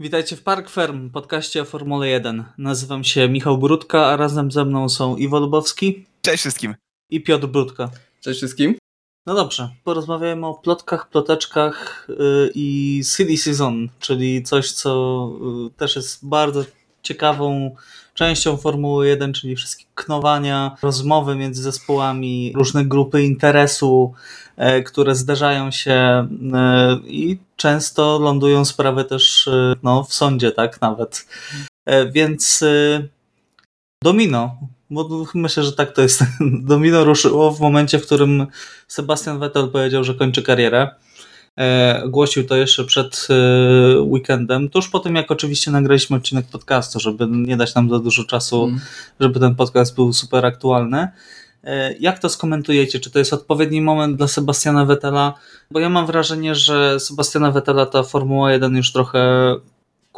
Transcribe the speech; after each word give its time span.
Witajcie 0.00 0.36
w 0.36 0.42
Park 0.42 0.70
Ferm, 0.70 1.10
podcaście 1.10 1.62
o 1.62 1.64
Formule 1.64 2.08
1. 2.08 2.44
Nazywam 2.58 3.04
się 3.04 3.28
Michał 3.28 3.58
Brudka, 3.58 4.06
a 4.06 4.16
razem 4.16 4.50
ze 4.50 4.64
mną 4.64 4.88
są 4.88 5.16
Iwo 5.16 5.40
Lubowski. 5.40 6.06
Cześć 6.22 6.40
wszystkim. 6.40 6.74
I 7.10 7.20
Piotr 7.20 7.46
Brudka. 7.46 7.90
Cześć 8.20 8.40
wszystkim. 8.40 8.74
No 9.26 9.34
dobrze, 9.34 9.68
porozmawiajmy 9.84 10.46
o 10.46 10.54
plotkach, 10.54 11.08
ploteczkach 11.08 12.06
yy, 12.08 12.50
i 12.54 13.00
silly 13.04 13.36
season, 13.36 13.88
czyli 13.98 14.42
coś, 14.42 14.72
co 14.72 15.30
yy, 15.64 15.70
też 15.70 15.96
jest 15.96 16.28
bardzo 16.28 16.64
ciekawą 17.02 17.76
częścią 18.20 18.56
Formuły 18.56 19.08
1, 19.08 19.32
czyli 19.32 19.56
wszystkie 19.56 19.84
knowania, 19.94 20.76
rozmowy 20.82 21.36
między 21.36 21.62
zespołami, 21.62 22.52
różne 22.56 22.84
grupy 22.84 23.22
interesu, 23.22 24.12
e, 24.56 24.82
które 24.82 25.14
zdarzają 25.14 25.70
się 25.70 25.92
e, 25.92 26.28
i 27.04 27.38
często 27.56 28.18
lądują 28.18 28.64
sprawy 28.64 29.04
też 29.04 29.48
e, 29.48 29.74
no, 29.82 30.04
w 30.04 30.14
sądzie, 30.14 30.52
tak 30.52 30.80
nawet. 30.80 31.26
Więc 32.12 32.64
domino, 34.04 34.56
bo 34.90 35.24
myślę, 35.34 35.62
że 35.62 35.72
tak 35.72 35.92
to 35.92 36.02
jest. 36.02 36.22
Domino 36.70 37.04
ruszyło 37.04 37.50
w 37.50 37.60
momencie, 37.60 37.98
w 37.98 38.06
którym 38.06 38.46
Sebastian 38.88 39.38
Vettel 39.38 39.68
powiedział, 39.68 40.04
że 40.04 40.14
kończy 40.14 40.42
karierę. 40.42 40.90
E, 41.58 42.02
głosił 42.08 42.46
to 42.46 42.56
jeszcze 42.56 42.84
przed 42.84 43.28
e, 43.30 44.00
weekendem, 44.00 44.68
tuż 44.68 44.88
po 44.88 44.98
tym 45.00 45.16
jak 45.16 45.30
oczywiście 45.30 45.70
nagraliśmy 45.70 46.16
odcinek 46.16 46.46
podcastu, 46.46 47.00
żeby 47.00 47.26
nie 47.30 47.56
dać 47.56 47.74
nam 47.74 47.90
za 47.90 47.98
dużo 47.98 48.24
czasu, 48.24 48.64
mm. 48.64 48.80
żeby 49.20 49.40
ten 49.40 49.54
podcast 49.54 49.94
był 49.94 50.12
super 50.12 50.46
aktualny. 50.46 51.08
E, 51.64 51.94
jak 51.98 52.18
to 52.18 52.28
skomentujecie? 52.28 53.00
Czy 53.00 53.10
to 53.10 53.18
jest 53.18 53.32
odpowiedni 53.32 53.80
moment 53.80 54.16
dla 54.16 54.28
Sebastiana 54.28 54.84
Vettela? 54.84 55.34
Bo 55.70 55.80
ja 55.80 55.88
mam 55.88 56.06
wrażenie, 56.06 56.54
że 56.54 57.00
Sebastiana 57.00 57.50
Vettela 57.50 57.86
ta 57.86 58.02
Formuła 58.02 58.52
1 58.52 58.76
już 58.76 58.92
trochę 58.92 59.54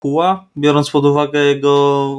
kuła, 0.03 0.47
biorąc 0.57 0.91
pod 0.91 1.05
uwagę 1.05 1.41
jego 1.41 2.17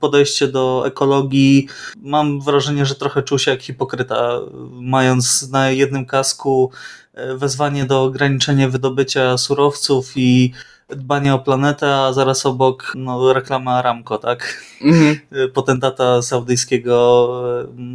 podejście 0.00 0.48
do 0.48 0.86
ekologii. 0.86 1.68
Mam 1.96 2.40
wrażenie, 2.40 2.86
że 2.86 2.94
trochę 2.94 3.22
czuł 3.22 3.38
się 3.38 3.50
jak 3.50 3.62
hipokryta, 3.62 4.38
mając 4.70 5.50
na 5.50 5.70
jednym 5.70 6.06
kasku 6.06 6.70
E, 7.14 7.36
wezwanie 7.36 7.84
do 7.84 8.02
ograniczenia 8.02 8.68
wydobycia 8.68 9.38
surowców 9.38 10.12
i 10.16 10.52
dbanie 10.88 11.34
o 11.34 11.38
planetę, 11.38 11.94
a 11.94 12.12
zaraz 12.12 12.46
obok 12.46 12.92
no, 12.94 13.32
reklama 13.32 13.72
Aramco, 13.72 14.18
tak? 14.18 14.64
Mhm. 14.80 15.16
E, 15.32 15.48
potentata 15.58 16.22
saudyjskiego 16.22 17.28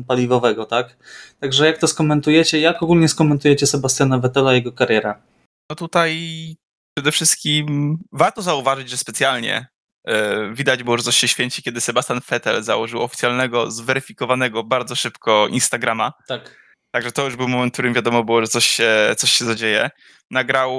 paliwowego, 0.08 0.66
tak? 0.66 0.98
Także 1.40 1.66
jak 1.66 1.78
to 1.78 1.88
skomentujecie? 1.88 2.60
Jak 2.60 2.84
ogólnie 2.84 3.08
skomentujecie 3.08 3.68
Sebastiana 3.68 4.18
Vettela 4.18 4.54
i 4.54 4.56
jego 4.56 4.72
karierę? 4.72 5.16
No 5.70 5.76
tutaj 5.76 6.18
przede 6.98 7.12
wszystkim 7.12 7.96
warto 8.12 8.42
zauważyć, 8.42 8.90
że 8.90 8.98
specjalnie 8.98 9.68
widać 10.54 10.84
było, 10.84 10.98
że 10.98 11.04
coś 11.04 11.18
się 11.18 11.28
święci, 11.28 11.64
kiedy 11.64 11.82
Sebastian 11.82 12.22
Vettel 12.30 12.64
założył 12.64 13.02
oficjalnego, 13.02 13.72
zweryfikowanego 13.72 14.64
bardzo 14.64 14.96
szybko 14.96 15.48
Instagrama. 15.48 16.12
Tak 16.28 16.56
Także 16.92 17.12
to 17.12 17.26
już 17.26 17.36
był 17.36 17.48
moment, 17.48 17.74
w 17.74 17.76
którym 17.76 17.94
wiadomo 17.94 18.24
było, 18.24 18.42
że 18.42 18.48
coś 18.48 18.68
się, 18.68 19.16
coś 19.18 19.32
się 19.32 19.46
zadzieje. 19.46 19.90
Nagrał 20.32 20.74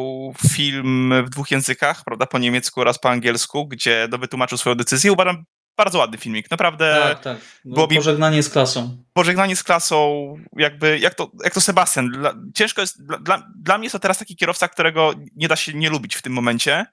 film 0.53 1.15
w 1.27 1.31
dwóch 1.31 1.51
językach, 1.51 2.05
prawda, 2.05 2.27
po 2.27 2.39
niemiecku 2.39 2.81
oraz 2.81 2.99
po 2.99 3.11
angielsku, 3.11 3.69
gdzie 3.69 4.09
wytłumaczył 4.21 4.59
swoją 4.59 4.77
decyzję. 4.77 5.13
Uważam, 5.13 5.45
bardzo 5.79 5.99
ładny 5.99 6.19
filmik, 6.19 6.51
naprawdę. 6.51 6.97
Tak, 7.03 7.21
tak. 7.21 7.39
Było 7.65 7.89
pożegnanie 7.89 8.43
z 8.43 8.51
klasą. 8.51 9.05
Pożegnanie 9.13 9.57
z 9.57 9.63
klasą, 9.63 10.35
jakby, 10.57 10.99
jak 10.99 11.15
to, 11.15 11.31
jak 11.45 11.55
to 11.55 11.61
Sebastian. 11.61 12.11
Dla, 12.11 12.35
ciężko 12.55 12.81
jest, 12.81 13.07
dla, 13.07 13.19
dla, 13.19 13.43
dla 13.57 13.79
mnie 13.79 13.85
jest 13.85 13.93
to 13.93 13.99
teraz 13.99 14.19
taki 14.19 14.37
kierowca, 14.37 14.69
którego 14.69 15.13
nie 15.37 15.49
da 15.49 15.57
się 15.57 15.75
nie 15.75 15.91
lubić 15.91 16.17
w 16.17 16.23
tym 16.23 16.33
momencie, 16.33 16.87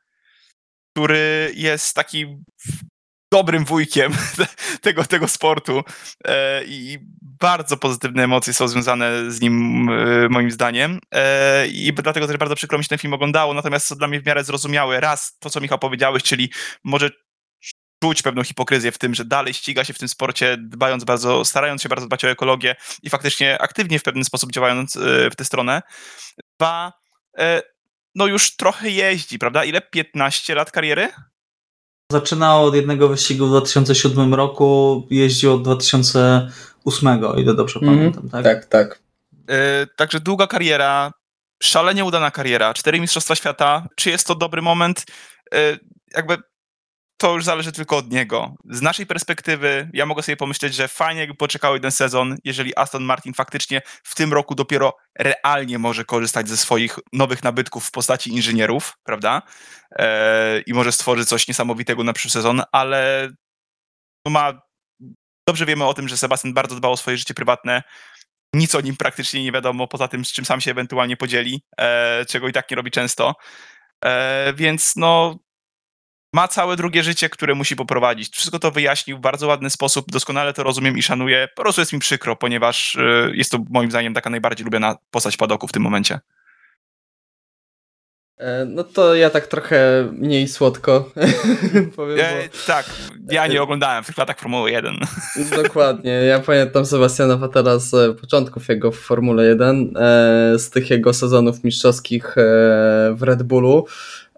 który 0.93 1.51
jest 1.55 1.95
taki 1.95 2.37
dobrym 3.31 3.65
wujkiem 3.65 4.13
tego, 4.81 5.03
tego 5.03 5.27
sportu 5.27 5.83
e, 6.25 6.63
i 6.65 6.99
bardzo 7.21 7.77
pozytywne 7.77 8.23
emocje 8.23 8.53
są 8.53 8.67
związane 8.67 9.31
z 9.31 9.41
nim 9.41 9.87
e, 9.89 10.29
moim 10.29 10.51
zdaniem 10.51 10.99
e, 11.11 11.67
i 11.67 11.93
dlatego 11.93 12.27
też 12.27 12.37
bardzo 12.37 12.55
przykro 12.55 12.77
mi 12.77 12.83
się 12.83 12.89
ten 12.89 12.97
film 12.97 13.13
oglądało, 13.13 13.53
natomiast 13.53 13.87
co 13.87 13.95
dla 13.95 14.07
mnie 14.07 14.21
w 14.21 14.25
miarę 14.25 14.43
zrozumiałe, 14.43 14.99
raz 14.99 15.37
to, 15.39 15.49
co 15.49 15.61
Michał 15.61 15.79
powiedziałeś, 15.79 16.23
czyli 16.23 16.49
może 16.83 17.09
czuć 18.05 18.21
pewną 18.21 18.43
hipokryzję 18.43 18.91
w 18.91 18.97
tym, 18.97 19.15
że 19.15 19.25
dalej 19.25 19.53
ściga 19.53 19.83
się 19.83 19.93
w 19.93 19.99
tym 19.99 20.09
sporcie, 20.09 20.57
dbając 20.57 21.03
bardzo, 21.03 21.45
starając 21.45 21.81
się 21.81 21.89
bardzo 21.89 22.05
dbać 22.05 22.25
o 22.25 22.29
ekologię 22.29 22.75
i 23.03 23.09
faktycznie 23.09 23.61
aktywnie 23.61 23.99
w 23.99 24.03
pewien 24.03 24.23
sposób 24.23 24.51
działając 24.51 24.97
w 25.31 25.35
tę 25.37 25.45
stronę. 25.45 25.81
Dwa, 26.59 26.93
no 28.15 28.27
już 28.27 28.55
trochę 28.55 28.89
jeździ, 28.89 29.39
prawda? 29.39 29.63
Ile? 29.63 29.81
15 29.81 30.55
lat 30.55 30.71
kariery? 30.71 31.09
Zaczynał 32.11 32.65
od 32.65 32.75
jednego 32.75 33.09
wyścigu 33.09 33.45
w 33.47 33.49
2007 33.49 34.33
roku, 34.33 35.07
jeździł 35.09 35.53
od 35.53 35.63
2008, 35.63 37.25
o 37.25 37.33
ile 37.33 37.53
dobrze 37.53 37.79
mm, 37.79 37.95
pamiętam, 37.95 38.29
tak? 38.29 38.43
Tak, 38.43 38.65
tak. 38.65 38.99
Yy, 39.31 39.87
także 39.95 40.19
długa 40.19 40.47
kariera, 40.47 41.11
szalenie 41.63 42.05
udana 42.05 42.31
kariera, 42.31 42.73
cztery 42.73 42.99
Mistrzostwa 42.99 43.35
Świata. 43.35 43.87
Czy 43.95 44.09
jest 44.09 44.27
to 44.27 44.35
dobry 44.35 44.61
moment? 44.61 45.05
Yy, 45.51 45.79
jakby 46.15 46.37
to 47.17 47.33
już 47.33 47.45
zależy 47.45 47.71
tylko 47.71 47.97
od 47.97 48.11
niego. 48.11 48.55
Z 48.69 48.81
naszej 48.81 49.05
perspektywy, 49.05 49.89
ja 49.93 50.05
mogę 50.05 50.23
sobie 50.23 50.37
pomyśleć, 50.37 50.75
że 50.75 50.87
fajnie 50.87 51.21
jakby 51.21 51.35
poczekał 51.35 51.73
jeden 51.73 51.91
sezon, 51.91 52.37
jeżeli 52.43 52.77
Aston 52.77 53.03
Martin 53.03 53.33
faktycznie 53.33 53.81
w 54.03 54.15
tym 54.15 54.33
roku 54.33 54.55
dopiero 54.55 54.97
realnie 55.19 55.79
może 55.79 56.05
korzystać 56.05 56.49
ze 56.49 56.57
swoich 56.57 56.99
nowych 57.13 57.43
nabytków 57.43 57.85
w 57.85 57.91
postaci 57.91 58.29
inżynierów, 58.33 58.97
prawda? 59.03 59.41
Eee, 59.91 60.63
I 60.67 60.73
może 60.73 60.91
stworzyć 60.91 61.29
coś 61.29 61.47
niesamowitego 61.47 62.03
na 62.03 62.13
przyszły 62.13 62.31
sezon, 62.31 62.61
ale 62.71 63.29
no 64.25 64.31
ma. 64.31 64.61
Dobrze 65.47 65.65
wiemy 65.65 65.85
o 65.85 65.93
tym, 65.93 66.07
że 66.07 66.17
Sebastian 66.17 66.53
bardzo 66.53 66.75
dbał 66.75 66.91
o 66.91 66.97
swoje 66.97 67.17
życie 67.17 67.33
prywatne. 67.33 67.83
Nic 68.53 68.75
o 68.75 68.81
nim 68.81 68.97
praktycznie 68.97 69.43
nie 69.43 69.51
wiadomo, 69.51 69.87
poza 69.87 70.07
tym, 70.07 70.25
z 70.25 70.31
czym 70.31 70.45
sam 70.45 70.61
się 70.61 70.71
ewentualnie 70.71 71.17
podzieli, 71.17 71.63
e, 71.79 72.25
czego 72.25 72.47
i 72.47 72.53
tak 72.53 72.71
nie 72.71 72.75
robi 72.75 72.91
często. 72.91 73.33
E, 74.05 74.53
więc 74.53 74.95
no, 74.95 75.39
ma 76.35 76.47
całe 76.47 76.75
drugie 76.75 77.03
życie, 77.03 77.29
które 77.29 77.55
musi 77.55 77.75
poprowadzić. 77.75 78.35
Wszystko 78.35 78.59
to 78.59 78.71
wyjaśnił 78.71 79.17
w 79.17 79.21
bardzo 79.21 79.47
ładny 79.47 79.69
sposób, 79.69 80.11
doskonale 80.11 80.53
to 80.53 80.63
rozumiem 80.63 80.97
i 80.97 81.01
szanuję. 81.01 81.47
Po 81.55 81.61
prostu 81.61 81.81
jest 81.81 81.93
mi 81.93 81.99
przykro, 81.99 82.35
ponieważ 82.35 82.95
y, 82.95 83.31
jest 83.33 83.51
to 83.51 83.57
moim 83.69 83.89
zdaniem 83.89 84.13
taka 84.13 84.29
najbardziej 84.29 84.65
lubiana 84.65 84.95
postać 85.11 85.37
padoku 85.37 85.67
w 85.67 85.71
tym 85.71 85.81
momencie. 85.81 86.19
E, 88.37 88.65
no 88.65 88.83
to 88.83 89.15
ja 89.15 89.29
tak 89.29 89.47
trochę 89.47 90.09
mniej 90.11 90.47
słodko 90.47 91.11
powiem. 91.95 92.17
Bo... 92.17 92.57
Tak, 92.67 92.85
ja 93.31 93.47
nie 93.47 93.61
oglądałem 93.61 94.03
w 94.03 94.07
tych 94.07 94.17
latach 94.17 94.39
Formuły 94.39 94.71
1. 94.71 94.95
Dokładnie, 95.63 96.11
ja 96.11 96.39
pamiętam 96.39 96.85
Sebastiana 96.85 97.37
Vettela 97.37 97.79
z 97.79 98.19
początków 98.19 98.69
jego 98.69 98.91
w 98.91 98.95
Formule 98.95 99.45
1, 99.45 99.93
e, 99.97 100.59
z 100.59 100.69
tych 100.69 100.89
jego 100.89 101.13
sezonów 101.13 101.63
mistrzowskich 101.63 102.37
e, 102.37 102.41
w 103.15 103.23
Red 103.23 103.43
Bullu. 103.43 103.85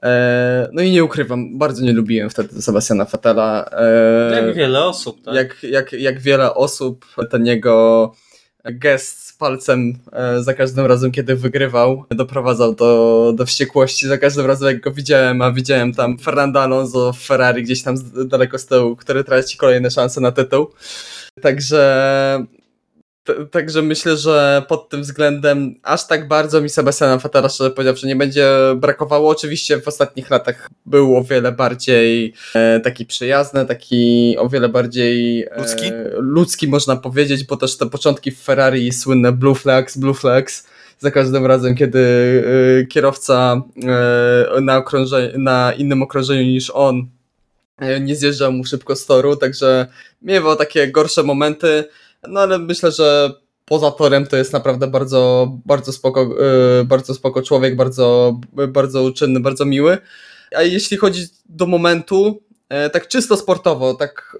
E, 0.03 0.69
no 0.73 0.81
i 0.81 0.91
nie 0.91 1.03
ukrywam, 1.03 1.57
bardzo 1.57 1.83
nie 1.83 1.93
lubiłem 1.93 2.29
wtedy 2.29 2.61
Sebastiana 2.61 3.05
Vettela. 3.05 3.69
E, 3.71 4.45
jak 4.45 4.55
wiele 4.55 4.85
osób, 4.85 5.23
tak? 5.23 5.35
Jak, 5.35 5.63
jak, 5.63 5.93
jak 5.93 6.19
wiele 6.19 6.53
osób, 6.53 7.05
ten 7.29 7.45
jego 7.45 8.11
gest 8.65 9.27
z 9.27 9.33
palcem 9.33 9.93
e, 10.13 10.43
za 10.43 10.53
każdym 10.53 10.85
razem, 10.85 11.11
kiedy 11.11 11.35
wygrywał, 11.35 12.03
doprowadzał 12.09 12.75
do, 12.75 13.33
do 13.35 13.45
wściekłości. 13.45 14.07
Za 14.07 14.17
każdym 14.17 14.45
razem, 14.45 14.67
jak 14.67 14.81
go 14.81 14.91
widziałem, 14.91 15.41
a 15.41 15.51
widziałem 15.51 15.93
tam 15.93 16.17
Fernando 16.17 16.61
Alonso 16.61 17.13
w 17.13 17.19
Ferrari 17.19 17.63
gdzieś 17.63 17.83
tam 17.83 17.95
daleko 18.25 18.59
z 18.59 18.65
tyłu, 18.65 18.95
który 18.95 19.23
traci 19.23 19.57
kolejne 19.57 19.91
szanse 19.91 20.21
na 20.21 20.31
tytuł. 20.31 20.67
Także 21.41 22.45
Także 23.51 23.81
myślę, 23.81 24.17
że 24.17 24.63
pod 24.67 24.89
tym 24.89 25.01
względem 25.01 25.75
aż 25.83 26.07
tak 26.07 26.27
bardzo 26.27 26.61
mi 26.61 26.69
Sebastiana 26.69 27.17
Vettela 27.17 27.49
szczerze 27.49 27.71
powiedziawszy 27.71 28.07
nie 28.07 28.15
będzie 28.15 28.49
brakowało. 28.75 29.29
Oczywiście 29.29 29.81
w 29.81 29.87
ostatnich 29.87 30.29
latach 30.29 30.69
był 30.85 31.17
o 31.17 31.23
wiele 31.23 31.51
bardziej 31.51 32.33
e, 32.55 32.79
taki 32.79 33.05
przyjazny, 33.05 33.65
taki 33.65 34.35
o 34.39 34.49
wiele 34.49 34.69
bardziej 34.69 35.43
e, 35.43 35.59
ludzki? 35.59 35.91
ludzki 36.17 36.67
można 36.67 36.95
powiedzieć, 36.95 37.43
bo 37.43 37.57
też 37.57 37.77
te 37.77 37.89
początki 37.89 38.31
w 38.31 38.41
Ferrari 38.41 38.91
słynne 38.91 39.31
Blue 39.31 39.55
Flags, 39.55 39.97
Blue 39.97 40.13
Flags 40.13 40.67
za 40.99 41.11
każdym 41.11 41.45
razem, 41.45 41.75
kiedy 41.75 41.99
e, 42.81 42.85
kierowca 42.85 43.61
e, 44.57 44.61
na, 44.61 44.83
na 45.37 45.73
innym 45.77 46.01
okrążeniu 46.01 46.43
niż 46.43 46.71
on 46.73 47.07
e, 47.77 47.99
nie 47.99 48.15
zjeżdżał 48.15 48.51
mu 48.51 48.65
szybko 48.65 48.95
z 48.95 49.05
toru, 49.05 49.35
także 49.35 49.87
miewał 50.21 50.55
takie 50.55 50.87
gorsze 50.87 51.23
momenty. 51.23 51.83
No 52.27 52.39
ale 52.39 52.59
myślę, 52.59 52.91
że 52.91 53.33
poza 53.65 53.91
torem 53.91 54.27
to 54.27 54.37
jest 54.37 54.53
naprawdę 54.53 54.87
bardzo, 54.87 55.51
bardzo 55.65 55.93
spoko, 55.93 56.21
yy, 56.21 56.85
bardzo 56.85 57.13
spoko 57.13 57.41
człowiek, 57.41 57.75
bardzo, 57.75 58.39
bardzo 58.67 59.03
uczynny, 59.03 59.39
bardzo 59.39 59.65
miły. 59.65 59.97
A 60.55 60.61
jeśli 60.61 60.97
chodzi 60.97 61.25
do 61.45 61.65
momentu, 61.65 62.41
yy, 62.69 62.89
tak 62.89 63.07
czysto 63.07 63.37
sportowo, 63.37 63.93
tak 63.93 64.37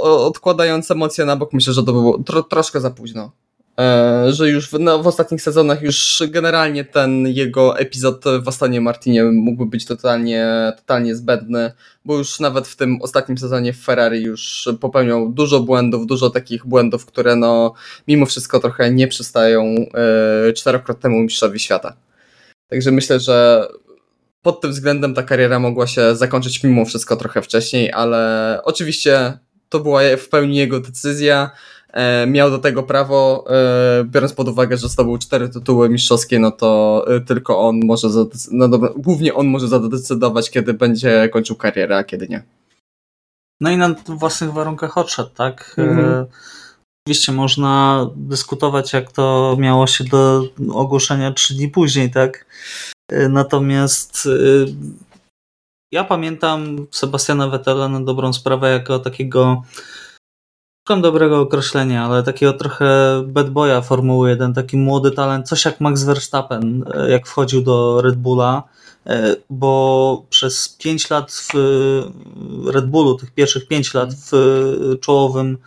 odkładając 0.00 0.90
emocje 0.90 1.24
na 1.24 1.36
bok, 1.36 1.52
myślę, 1.52 1.72
że 1.72 1.84
to 1.84 1.92
było 1.92 2.18
tro, 2.18 2.42
troszkę 2.42 2.80
za 2.80 2.90
późno. 2.90 3.32
E, 3.80 4.32
że 4.32 4.50
już 4.50 4.70
w, 4.70 4.78
no, 4.78 5.02
w 5.02 5.06
ostatnich 5.06 5.42
sezonach 5.42 5.82
już 5.82 6.22
generalnie 6.28 6.84
ten 6.84 7.26
jego 7.26 7.78
epizod 7.78 8.24
w 8.42 8.48
Astonie 8.48 8.80
Martinie 8.80 9.24
mógłby 9.24 9.66
być 9.66 9.84
totalnie, 9.84 10.72
totalnie 10.76 11.16
zbędny, 11.16 11.72
bo 12.04 12.18
już 12.18 12.40
nawet 12.40 12.68
w 12.68 12.76
tym 12.76 13.02
ostatnim 13.02 13.38
sezonie 13.38 13.72
w 13.72 13.84
Ferrari 13.84 14.22
już 14.22 14.68
popełniał 14.80 15.32
dużo 15.32 15.60
błędów, 15.60 16.06
dużo 16.06 16.30
takich 16.30 16.66
błędów, 16.66 17.06
które 17.06 17.36
no 17.36 17.74
mimo 18.08 18.26
wszystko 18.26 18.60
trochę 18.60 18.90
nie 18.90 19.08
przystają 19.08 19.74
e, 20.48 20.52
czterokrotnemu 20.52 21.20
mistrzowi 21.20 21.58
świata. 21.58 21.96
Także 22.68 22.90
myślę, 22.90 23.20
że 23.20 23.66
pod 24.42 24.60
tym 24.60 24.70
względem 24.70 25.14
ta 25.14 25.22
kariera 25.22 25.58
mogła 25.58 25.86
się 25.86 26.16
zakończyć 26.16 26.64
mimo 26.64 26.84
wszystko 26.84 27.16
trochę 27.16 27.42
wcześniej, 27.42 27.92
ale 27.92 28.60
oczywiście 28.64 29.38
to 29.68 29.80
była 29.80 30.00
w 30.18 30.28
pełni 30.28 30.56
jego 30.56 30.80
decyzja. 30.80 31.50
E, 31.96 32.26
miał 32.26 32.50
do 32.50 32.58
tego 32.58 32.82
prawo, 32.82 33.44
e, 33.50 34.04
biorąc 34.04 34.32
pod 34.32 34.48
uwagę, 34.48 34.76
że 34.76 34.88
zdobył 34.88 35.18
cztery 35.18 35.48
tytuły 35.48 35.88
mistrzowskie, 35.88 36.38
no 36.38 36.50
to 36.50 37.04
e, 37.08 37.20
tylko 37.20 37.58
on 37.68 37.80
może, 37.84 38.08
no 38.50 38.68
dobra, 38.68 38.90
głównie 38.96 39.34
on 39.34 39.46
może 39.46 39.68
zadecydować, 39.68 40.50
kiedy 40.50 40.74
będzie 40.74 41.28
kończył 41.28 41.56
karierę, 41.56 41.96
a 41.96 42.04
kiedy 42.04 42.28
nie. 42.28 42.42
No 43.60 43.70
i 43.70 43.76
na 43.76 43.94
własnych 44.06 44.52
warunkach 44.52 44.98
odszedł, 44.98 45.30
tak? 45.30 45.74
Mhm. 45.78 46.26
Oczywiście 47.06 47.32
można 47.32 48.06
dyskutować, 48.16 48.92
jak 48.92 49.12
to 49.12 49.56
miało 49.58 49.86
się 49.86 50.04
do 50.04 50.48
ogłoszenia 50.72 51.32
trzy 51.32 51.54
dni 51.54 51.68
później, 51.68 52.10
tak? 52.10 52.46
Natomiast 53.28 54.28
ja 55.92 56.04
pamiętam 56.04 56.86
Sebastiana 56.90 57.48
Vettela 57.48 57.88
na 57.88 58.00
dobrą 58.00 58.32
sprawę 58.32 58.72
jako 58.72 58.98
takiego 58.98 59.62
Szukam 60.86 61.02
dobrego 61.02 61.40
określenia, 61.40 62.04
ale 62.04 62.22
takiego 62.22 62.52
trochę 62.52 62.86
bad 63.26 63.50
boya 63.50 63.80
Formuły 63.80 64.30
1, 64.30 64.54
taki 64.54 64.76
młody 64.76 65.10
talent, 65.10 65.48
coś 65.48 65.64
jak 65.64 65.80
Max 65.80 66.02
Verstappen, 66.02 66.84
e, 66.94 67.10
jak 67.10 67.26
wchodził 67.26 67.62
do 67.62 68.00
Red 68.00 68.16
Bulla, 68.16 68.62
e, 69.06 69.36
bo 69.50 70.22
przez 70.30 70.68
5 70.68 71.10
lat 71.10 71.32
w 71.32 71.54
Red 72.66 72.86
Bullu, 72.86 73.14
tych 73.14 73.30
pierwszych 73.30 73.68
5 73.68 73.94
lat 73.94 74.10
w 74.14 74.32
czołowym 75.00 75.58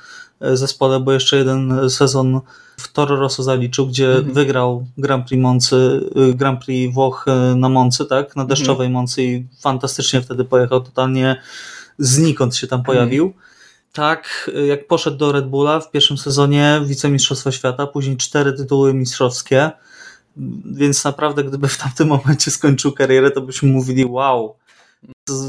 e, 0.41 0.57
zespole, 0.57 0.99
bo 0.99 1.11
jeszcze 1.11 1.37
jeden 1.37 1.89
sezon 1.89 2.41
w 2.77 2.91
Toro 2.93 3.15
Rosso 3.15 3.43
zaliczył, 3.43 3.87
gdzie 3.87 4.15
mhm. 4.15 4.33
wygrał 4.33 4.85
Grand 4.97 5.27
Prix 5.27 5.41
Moncy, 5.41 6.09
Grand 6.35 6.65
Prix 6.65 6.93
Włoch 6.93 7.25
na 7.55 7.69
Moncy, 7.69 8.05
tak, 8.05 8.35
na 8.35 8.45
deszczowej 8.45 8.87
mhm. 8.87 8.93
Moncy 8.93 9.23
i 9.23 9.47
fantastycznie 9.59 10.21
wtedy 10.21 10.45
pojechał, 10.45 10.81
totalnie 10.81 11.41
znikąd 11.97 12.55
się 12.55 12.67
tam 12.67 12.83
pojawił. 12.83 13.25
Mhm 13.25 13.48
tak 13.93 14.51
jak 14.67 14.87
poszedł 14.87 15.17
do 15.17 15.31
Red 15.31 15.47
Bulla 15.47 15.79
w 15.79 15.91
pierwszym 15.91 16.17
sezonie 16.17 16.81
wicemistrzostwa 16.85 17.51
świata, 17.51 17.87
później 17.87 18.17
cztery 18.17 18.53
tytuły 18.53 18.93
mistrzowskie, 18.93 19.71
więc 20.65 21.03
naprawdę 21.03 21.43
gdyby 21.43 21.67
w 21.67 21.77
tamtym 21.77 22.07
momencie 22.17 22.51
skończył 22.51 22.91
karierę, 22.91 23.31
to 23.31 23.41
byśmy 23.41 23.69
mówili 23.69 24.05
wow, 24.05 24.55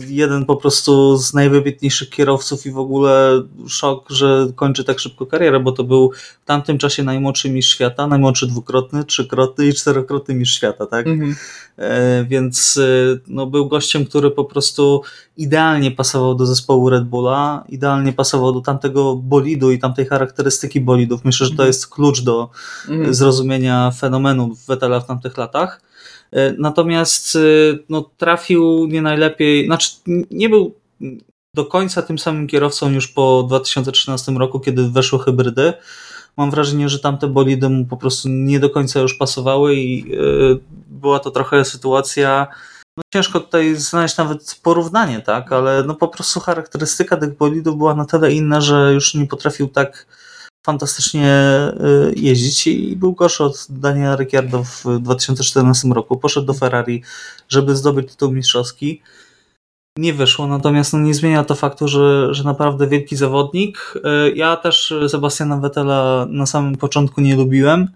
jeden 0.06 0.44
po 0.44 0.56
prostu 0.56 1.16
z 1.16 1.34
najwybitniejszych 1.34 2.10
kierowców 2.10 2.66
i 2.66 2.70
w 2.70 2.78
ogóle 2.78 3.42
szok, 3.68 4.10
że 4.10 4.48
kończy 4.56 4.84
tak 4.84 4.98
szybko 4.98 5.26
karierę, 5.26 5.60
bo 5.60 5.72
to 5.72 5.84
był 5.84 6.12
w 6.42 6.44
tamtym 6.44 6.78
czasie 6.78 7.02
najmłodszy 7.02 7.50
mistrz 7.50 7.74
świata, 7.74 8.06
najmłodszy 8.06 8.46
dwukrotny, 8.46 9.04
trzykrotny 9.04 9.66
i 9.66 9.74
czterokrotny 9.74 10.34
mistrz 10.34 10.56
świata, 10.56 10.86
tak? 10.86 11.06
Mhm. 11.06 11.36
E, 11.76 12.24
więc 12.24 12.76
e, 12.76 13.18
no, 13.26 13.46
był 13.46 13.68
gościem, 13.68 14.06
który 14.06 14.30
po 14.30 14.44
prostu 14.44 15.02
idealnie 15.36 15.90
pasował 15.90 16.34
do 16.34 16.46
zespołu 16.46 16.90
Red 16.90 17.04
Bulla, 17.04 17.64
idealnie 17.68 18.12
pasował 18.12 18.52
do 18.52 18.60
tamtego 18.60 19.16
bolidu 19.16 19.70
i 19.70 19.78
tamtej 19.78 20.06
charakterystyki 20.06 20.80
bolidów. 20.80 21.24
Myślę, 21.24 21.46
że 21.46 21.50
to 21.50 21.54
mhm. 21.54 21.66
jest 21.66 21.88
klucz 21.88 22.20
do 22.20 22.50
mhm. 22.88 23.14
zrozumienia 23.14 23.90
fenomenu 23.90 24.56
Vettela 24.68 25.00
w 25.00 25.06
tamtych 25.06 25.36
latach. 25.36 25.89
E, 26.32 26.54
natomiast 26.58 27.36
e, 27.36 27.40
no, 27.88 28.10
trafił 28.16 28.86
nie 28.86 29.02
najlepiej, 29.02 29.66
znaczy 29.66 29.90
nie 30.30 30.48
był 30.48 30.74
do 31.54 31.64
końca 31.64 32.02
tym 32.02 32.18
samym 32.18 32.46
kierowcą 32.46 32.90
już 32.90 33.08
po 33.08 33.44
2013 33.48 34.32
roku, 34.32 34.60
kiedy 34.60 34.90
weszły 34.90 35.18
hybrydy. 35.18 35.72
Mam 36.36 36.50
wrażenie, 36.50 36.88
że 36.88 36.98
tamte 36.98 37.28
bolidy 37.28 37.68
mu 37.68 37.86
po 37.86 37.96
prostu 37.96 38.28
nie 38.28 38.60
do 38.60 38.70
końca 38.70 39.00
już 39.00 39.14
pasowały 39.14 39.74
i 39.74 40.14
e, 40.14 40.16
była 40.88 41.18
to 41.18 41.30
trochę 41.30 41.64
sytuacja. 41.64 42.46
No 42.96 43.02
ciężko 43.14 43.40
tutaj 43.40 43.76
znaleźć 43.76 44.16
nawet 44.16 44.60
porównanie, 44.62 45.20
tak, 45.20 45.52
ale 45.52 45.84
no 45.84 45.94
po 45.94 46.08
prostu 46.08 46.40
charakterystyka 46.40 47.16
tych 47.16 47.36
bolidów 47.36 47.76
była 47.76 47.94
na 47.94 48.04
tyle 48.04 48.32
inna, 48.32 48.60
że 48.60 48.92
już 48.94 49.14
nie 49.14 49.26
potrafił 49.26 49.68
tak 49.68 50.06
fantastycznie 50.66 51.32
y, 52.10 52.14
jeździć 52.16 52.66
i 52.66 52.96
był 52.96 53.12
gorszy 53.12 53.44
od 53.44 53.66
Daniela 53.70 54.16
Ricciardo 54.16 54.64
w 54.64 54.84
2014 55.00 55.88
roku. 55.88 56.16
Poszedł 56.16 56.46
do 56.46 56.54
Ferrari, 56.54 57.02
żeby 57.48 57.76
zdobyć 57.76 58.10
tytuł 58.10 58.32
mistrzowski. 58.32 59.02
Nie 59.98 60.14
wyszło, 60.14 60.46
natomiast 60.46 60.92
no 60.92 60.98
nie 60.98 61.14
zmienia 61.14 61.44
to 61.44 61.54
faktu, 61.54 61.88
że, 61.88 62.34
że 62.34 62.44
naprawdę 62.44 62.86
wielki 62.86 63.16
zawodnik. 63.16 63.94
Y, 63.96 64.32
ja 64.34 64.56
też 64.56 64.94
Sebastiana 65.08 65.56
Vettela 65.56 66.26
na 66.30 66.46
samym 66.46 66.76
początku 66.76 67.20
nie 67.20 67.36
lubiłem. 67.36 67.88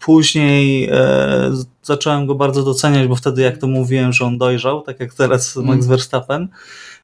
Później 0.00 0.88
e, 0.92 1.52
zacząłem 1.82 2.26
go 2.26 2.34
bardzo 2.34 2.62
doceniać, 2.62 3.08
bo 3.08 3.16
wtedy, 3.16 3.42
jak 3.42 3.58
to 3.58 3.66
mówiłem, 3.66 4.12
że 4.12 4.24
on 4.24 4.38
dojrzał, 4.38 4.82
tak 4.82 5.00
jak 5.00 5.14
teraz 5.14 5.56
Max 5.56 5.84
mm. 5.84 5.88
Verstappen. 5.88 6.48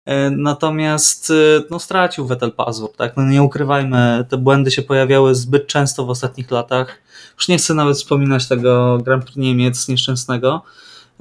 E, 0.06 0.30
natomiast 0.30 1.30
e, 1.30 1.34
no, 1.70 1.78
stracił 1.78 2.26
Vettel 2.26 2.52
pazur, 2.52 2.92
tak? 2.96 3.16
No, 3.16 3.22
nie 3.22 3.42
ukrywajmy, 3.42 4.24
te 4.28 4.36
błędy 4.36 4.70
się 4.70 4.82
pojawiały 4.82 5.34
zbyt 5.34 5.66
często 5.66 6.04
w 6.04 6.10
ostatnich 6.10 6.50
latach. 6.50 7.02
Już 7.36 7.48
nie 7.48 7.58
chcę 7.58 7.74
nawet 7.74 7.96
wspominać 7.96 8.48
tego 8.48 8.98
Grand 8.98 9.24
Prix 9.24 9.36
Niemiec 9.36 9.88
nieszczęsnego. 9.88 10.62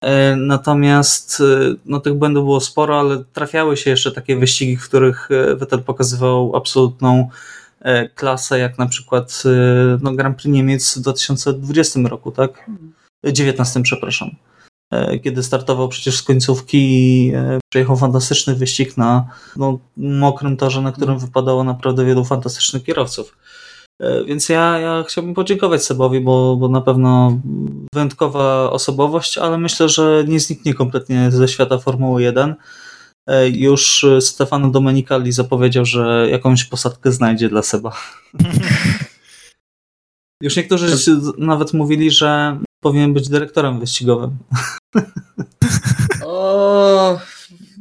E, 0.02 0.36
natomiast 0.36 1.44
no, 1.86 2.00
tych 2.00 2.14
błędów 2.14 2.44
było 2.44 2.62
sporo, 2.62 3.00
ale 3.00 3.24
trafiały 3.34 3.78
się 3.78 3.90
jeszcze 3.90 4.12
takie 4.12 4.36
wyścigi, 4.38 4.78
w 4.78 4.86
których 4.90 5.30
Vettel 5.56 5.84
pokazywał 5.84 6.56
absolutną 6.56 7.30
klasę, 8.16 8.60
jak 8.60 8.78
na 8.78 8.86
przykład 8.86 9.44
no, 10.02 10.12
Grand 10.12 10.38
Prix 10.38 10.54
Niemiec 10.54 10.98
w 10.98 11.02
2020 11.02 12.00
roku, 12.00 12.32
tak? 12.32 12.70
19, 13.24 13.82
przepraszam. 13.82 14.30
E, 14.94 15.20
kiedy 15.20 15.44
startował 15.44 15.90
przecież 15.90 16.18
z 16.18 16.24
końcówki 16.24 16.78
i 16.78 17.32
e, 17.36 17.60
przejechał 17.70 17.98
fantastyczny 17.98 18.56
wyścig 18.56 18.98
na 18.98 19.28
no, 19.56 19.80
mokrym 19.98 20.58
torze, 20.58 20.82
na 20.82 20.92
którym 20.92 21.20
wypadało 21.20 21.64
naprawdę 21.64 22.06
wielu 22.06 22.26
fantastycznych 22.26 22.84
kierowców. 22.84 23.38
E, 24.02 24.24
więc 24.24 24.50
ja, 24.50 24.80
ja 24.80 25.04
chciałbym 25.08 25.34
podziękować 25.34 25.84
Sebowi, 25.84 26.22
bo, 26.22 26.56
bo 26.56 26.70
na 26.70 26.82
pewno 26.82 27.40
wyjątkowa 27.94 28.72
osobowość, 28.72 29.38
ale 29.38 29.58
myślę, 29.58 29.90
że 29.90 30.24
nie 30.28 30.40
zniknie 30.40 30.74
kompletnie 30.74 31.32
ze 31.32 31.48
świata 31.48 31.78
Formuły 31.78 32.24
1. 32.24 32.56
Już 33.54 34.06
Stefano 34.20 34.70
Domenicali 34.70 35.32
zapowiedział, 35.32 35.86
że 35.86 36.28
jakąś 36.32 36.66
posadkę 36.66 37.12
znajdzie 37.12 37.50
dla 37.50 37.62
Seba. 37.62 37.92
Już 40.42 40.56
niektórzy 40.56 41.14
nawet 41.38 41.74
mówili, 41.74 42.12
że 42.12 42.60
powinien 42.86 43.14
być 43.14 43.30
dyrektorem 43.30 43.80
wyścigowym. 43.80 44.38
O, 46.26 47.20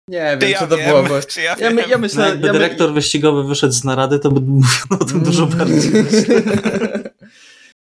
nie 0.08 0.38
wiem, 0.40 0.54
co 0.58 0.66
to 0.66 0.76
wiem, 0.76 1.06
było. 1.06 1.18
Ja, 1.36 1.70
ja, 1.70 1.86
ja, 1.86 1.98
myślę, 1.98 2.24
no, 2.24 2.28
jakby 2.28 2.46
ja 2.46 2.52
dyrektor 2.52 2.88
my... 2.88 2.94
wyścigowy 2.94 3.44
wyszedł 3.44 3.72
z 3.72 3.84
narady, 3.84 4.18
to 4.18 4.30
by 4.30 4.40
mówił 4.40 4.68
o 5.00 5.04
tym 5.04 5.24
dużo 5.24 5.46
bardziej. 5.46 5.92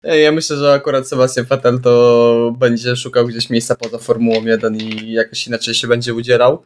Ja 0.03 0.31
myślę, 0.31 0.57
że 0.57 0.73
akurat 0.73 1.07
Sebastian 1.07 1.45
Vettel 1.45 1.79
to 1.81 2.55
będzie 2.59 2.95
szukał 2.95 3.27
gdzieś 3.27 3.49
miejsca 3.49 3.75
poza 3.75 3.97
Formułą 3.97 4.45
1 4.45 4.75
i 4.75 5.11
jakoś 5.11 5.47
inaczej 5.47 5.73
się 5.73 5.87
będzie 5.87 6.13
udzielał. 6.13 6.63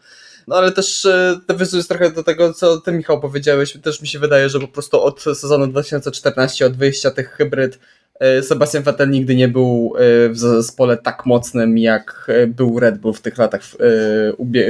No 0.47 0.55
ale 0.55 0.71
też 0.71 1.05
e, 1.05 1.39
trochę 1.87 2.11
do 2.11 2.23
tego, 2.23 2.53
co 2.53 2.81
ty 2.81 2.91
Michał 2.91 3.19
powiedziałeś, 3.19 3.77
też 3.83 4.01
mi 4.01 4.07
się 4.07 4.19
wydaje, 4.19 4.49
że 4.49 4.59
po 4.59 4.67
prostu 4.67 5.01
od 5.01 5.21
sezonu 5.21 5.67
2014, 5.67 6.65
od 6.65 6.77
wyjścia 6.77 7.11
tych 7.11 7.29
hybryd 7.29 7.79
E, 8.19 8.43
Sebastian 8.43 8.83
Vettel 8.83 9.09
nigdy 9.09 9.35
nie 9.35 9.47
był 9.47 9.93
e, 9.97 10.29
w 10.29 10.37
zespole 10.37 10.97
tak 10.97 11.25
mocnym, 11.25 11.77
jak 11.77 12.31
był 12.47 12.79
Red 12.79 12.97
Bull 12.97 13.13
w 13.13 13.21
tych 13.21 13.37
latach 13.37 13.61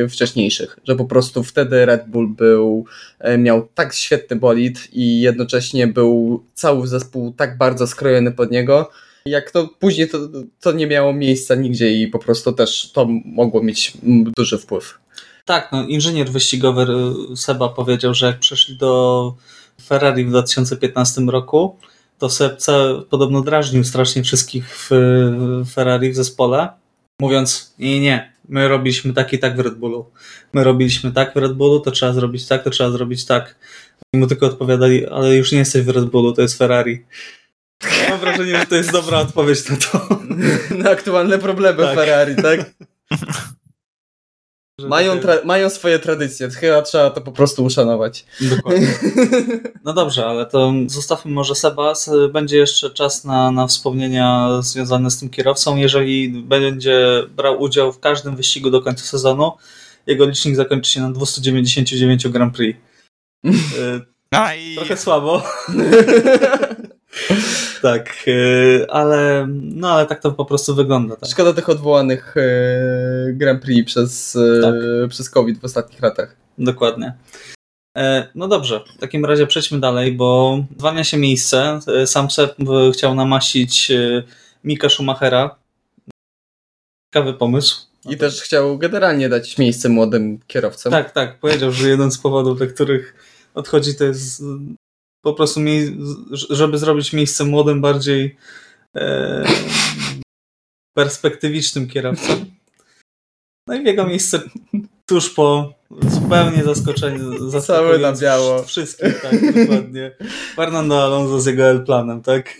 wcześniejszych. 0.10 0.80
Że 0.84 0.96
po 0.96 1.06
prostu 1.06 1.44
wtedy 1.44 1.86
Red 1.86 2.08
Bull 2.08 2.30
był, 2.30 2.86
miał 3.38 3.68
tak 3.76 3.94
świetny 3.94 4.36
bolid 4.36 4.94
i 4.94 5.22
jednocześnie 5.22 5.88
był 5.88 6.44
cały 6.54 6.88
zespół 6.88 7.34
tak 7.34 7.58
bardzo 7.58 7.88
skrojony 7.88 8.32
pod 8.32 8.52
niego, 8.52 8.90
jak 9.26 9.52
to 9.52 9.70
później 9.80 10.10
to, 10.10 10.20
to 10.62 10.72
nie 10.72 10.88
miało 10.88 11.14
miejsca 11.14 11.56
nigdzie 11.56 11.92
i 11.92 12.08
po 12.08 12.20
prostu 12.20 12.54
też 12.54 12.92
to 12.92 13.08
mogło 13.26 13.64
mieć 13.64 13.94
duży 14.38 14.58
wpływ. 14.58 15.00
Tak, 15.48 15.72
no 15.72 15.84
inżynier 15.84 16.30
wyścigowy 16.30 16.88
Seba 17.36 17.70
powiedział, 17.70 18.14
że 18.14 18.26
jak 18.26 18.40
przeszli 18.40 18.78
do 18.78 19.34
Ferrari 19.82 20.26
w 20.26 20.30
2015 20.30 21.22
roku, 21.22 21.78
to 22.18 22.30
Sepce 22.30 23.02
podobno 23.10 23.42
drażnił 23.42 23.84
strasznie 23.84 24.24
wszystkich 24.24 24.70
w 24.70 24.90
Ferrari 25.74 26.12
w 26.12 26.16
zespole, 26.16 26.70
mówiąc 27.22 27.74
nie, 27.80 28.00
nie, 28.00 28.34
my 28.50 28.68
robiliśmy 28.68 29.14
tak 29.14 29.34
i 29.34 29.40
tak 29.40 29.58
w 29.58 29.60
Red 29.60 29.76
Bullu. 29.76 30.06
My 30.54 30.64
robiliśmy 30.64 31.12
tak 31.12 31.34
w 31.34 31.38
Red 31.38 31.54
Bullu, 31.54 31.80
to 31.80 31.92
trzeba 31.92 32.14
zrobić 32.14 32.48
tak, 32.48 32.64
to 32.64 32.70
trzeba 32.70 32.90
zrobić 32.90 33.26
tak. 33.26 33.56
I 34.14 34.18
mu 34.18 34.28
tylko 34.28 34.46
odpowiadali, 34.46 35.08
ale 35.08 35.36
już 35.36 35.52
nie 35.52 35.58
jesteś 35.58 35.84
w 35.84 35.90
Red 35.90 36.06
Bullu, 36.06 36.34
to 36.34 36.42
jest 36.42 36.58
Ferrari. 36.58 37.06
Mam 38.10 38.20
wrażenie, 38.20 38.60
że 38.60 38.66
to 38.66 38.76
jest 38.76 38.92
dobra 38.92 39.18
odpowiedź 39.18 39.70
na 39.70 39.78
to. 39.78 40.08
Na 40.84 40.90
aktualne 40.90 41.40
problemy 41.40 41.84
Tak. 41.84 41.96
Ferrari, 41.96 42.36
tak? 42.36 42.60
Mają, 44.82 45.20
tra- 45.20 45.46
mają 45.46 45.70
swoje 45.70 46.00
tradycje, 46.00 46.50
chyba 46.50 46.82
trzeba 46.82 47.10
to 47.10 47.22
po 47.22 47.32
prostu 47.32 47.64
uszanować. 47.64 48.26
Dokładnie. 48.42 48.88
No 49.84 49.94
dobrze, 49.94 50.26
ale 50.26 50.46
to 50.46 50.74
zostawmy 50.88 51.32
może 51.32 51.56
Seba. 51.56 51.94
Będzie 52.34 52.58
jeszcze 52.58 52.90
czas 52.90 53.26
na, 53.26 53.52
na 53.52 53.68
wspomnienia 53.68 54.50
związane 54.62 55.12
z 55.12 55.20
tym 55.20 55.30
kierowcą. 55.30 55.76
Jeżeli 55.76 56.30
będzie 56.30 57.24
brał 57.36 57.62
udział 57.62 57.94
w 57.94 58.00
każdym 58.00 58.36
wyścigu 58.36 58.70
do 58.70 58.82
końca 58.82 59.04
sezonu, 59.04 59.52
jego 60.08 60.26
licznik 60.26 60.56
zakończy 60.56 60.92
się 60.92 61.02
na 61.02 61.12
299 61.12 62.28
Grand 62.28 62.56
Prix. 62.56 62.80
Y, 63.46 64.76
Trochę 64.76 64.98
słabo. 64.98 65.44
tak, 67.82 68.24
y, 68.28 68.86
ale 68.90 69.48
no 69.50 69.90
ale 69.92 70.06
tak 70.06 70.22
to 70.22 70.32
po 70.32 70.46
prostu 70.46 70.76
wygląda. 70.76 71.16
Tak? 71.16 71.30
Szkoda 71.30 71.54
tych 71.54 71.70
odwołanych 71.70 72.38
e, 72.38 73.34
Grand 73.34 73.62
Prix 73.62 73.86
przez, 73.92 74.36
e, 74.36 74.62
Tak. 74.62 74.74
przez 75.10 75.30
COVID 75.30 75.60
w 75.60 75.66
ostatnich 75.66 76.02
latach. 76.02 76.36
Dokładnie. 76.58 77.14
E, 77.98 78.28
No 78.36 78.48
dobrze, 78.48 78.84
w 78.98 79.00
takim 79.00 79.26
razie 79.26 79.48
przejdźmy 79.48 79.80
dalej, 79.80 80.12
bo 80.12 80.60
zwalnia 80.78 81.04
się 81.04 81.18
miejsce. 81.18 81.80
E, 81.88 82.08
Sam 82.08 82.32
Sepp 82.32 82.60
e, 82.60 82.92
chciał 82.92 83.16
namasić 83.16 83.92
e, 83.92 84.24
Mika 84.64 84.90
Schumachera. 84.90 85.56
Ciekawy 87.14 87.34
pomysł. 87.34 87.88
I 88.10 88.18
też 88.18 88.42
chciał 88.42 88.78
generalnie 88.78 89.30
dać 89.30 89.58
miejsce 89.58 89.90
młodym 89.90 90.40
kierowcom. 90.48 90.92
Tak, 90.92 91.12
tak. 91.12 91.40
Powiedział, 91.40 91.72
że 91.72 91.90
jeden 91.90 92.12
z 92.12 92.18
powodów, 92.18 92.58
dla 92.58 92.68
których 92.68 93.16
odchodzi, 93.54 93.96
to 93.96 94.04
jest 94.04 94.44
po 95.22 95.34
prostu, 95.34 95.60
żeby 96.32 96.78
zrobić 96.78 97.14
miejsce 97.14 97.44
młodym, 97.44 97.82
bardziej 97.82 98.38
e, 98.96 99.46
perspektywicznym 100.94 101.88
kierowcom. 101.88 102.46
No 103.68 103.76
i 103.76 103.84
w 103.84 103.86
jego 103.86 104.08
miejsce 104.08 104.42
tuż 105.06 105.30
po 105.30 105.74
zupełnie 106.08 106.64
zaskoczeniu 106.64 107.52
Cały 107.62 108.00
na 108.00 108.14
biało. 108.14 108.64
Wszystkich, 108.64 109.22
tak, 109.22 109.56
dokładnie. 109.56 110.12
Fernando 110.56 111.04
Alonso 111.04 111.42
z 111.42 111.46
jego 111.46 111.64
L-planem, 111.64 112.22
tak? 112.22 112.58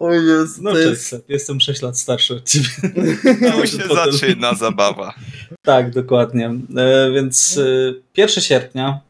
O 0.00 0.12
jest, 0.12 0.60
No 0.60 0.72
cześć, 0.72 0.86
jest... 0.86 1.16
Jestem 1.28 1.60
6 1.60 1.82
lat 1.82 1.98
starszy 1.98 2.34
od 2.34 2.48
ciebie. 2.48 2.66
tu 3.60 3.66
się 3.66 3.78
zaczyna 3.94 4.54
zabawa. 4.54 5.14
Tak, 5.62 5.90
dokładnie. 5.90 6.46
E, 6.76 7.10
więc 7.10 7.58
e, 8.16 8.20
1 8.22 8.42
sierpnia, 8.42 9.00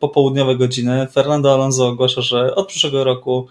popołudniowe 0.00 0.56
godziny, 0.56 1.06
Fernando 1.12 1.54
Alonso 1.54 1.88
ogłasza, 1.88 2.20
że 2.20 2.54
od 2.54 2.68
przyszłego 2.68 3.04
roku 3.04 3.46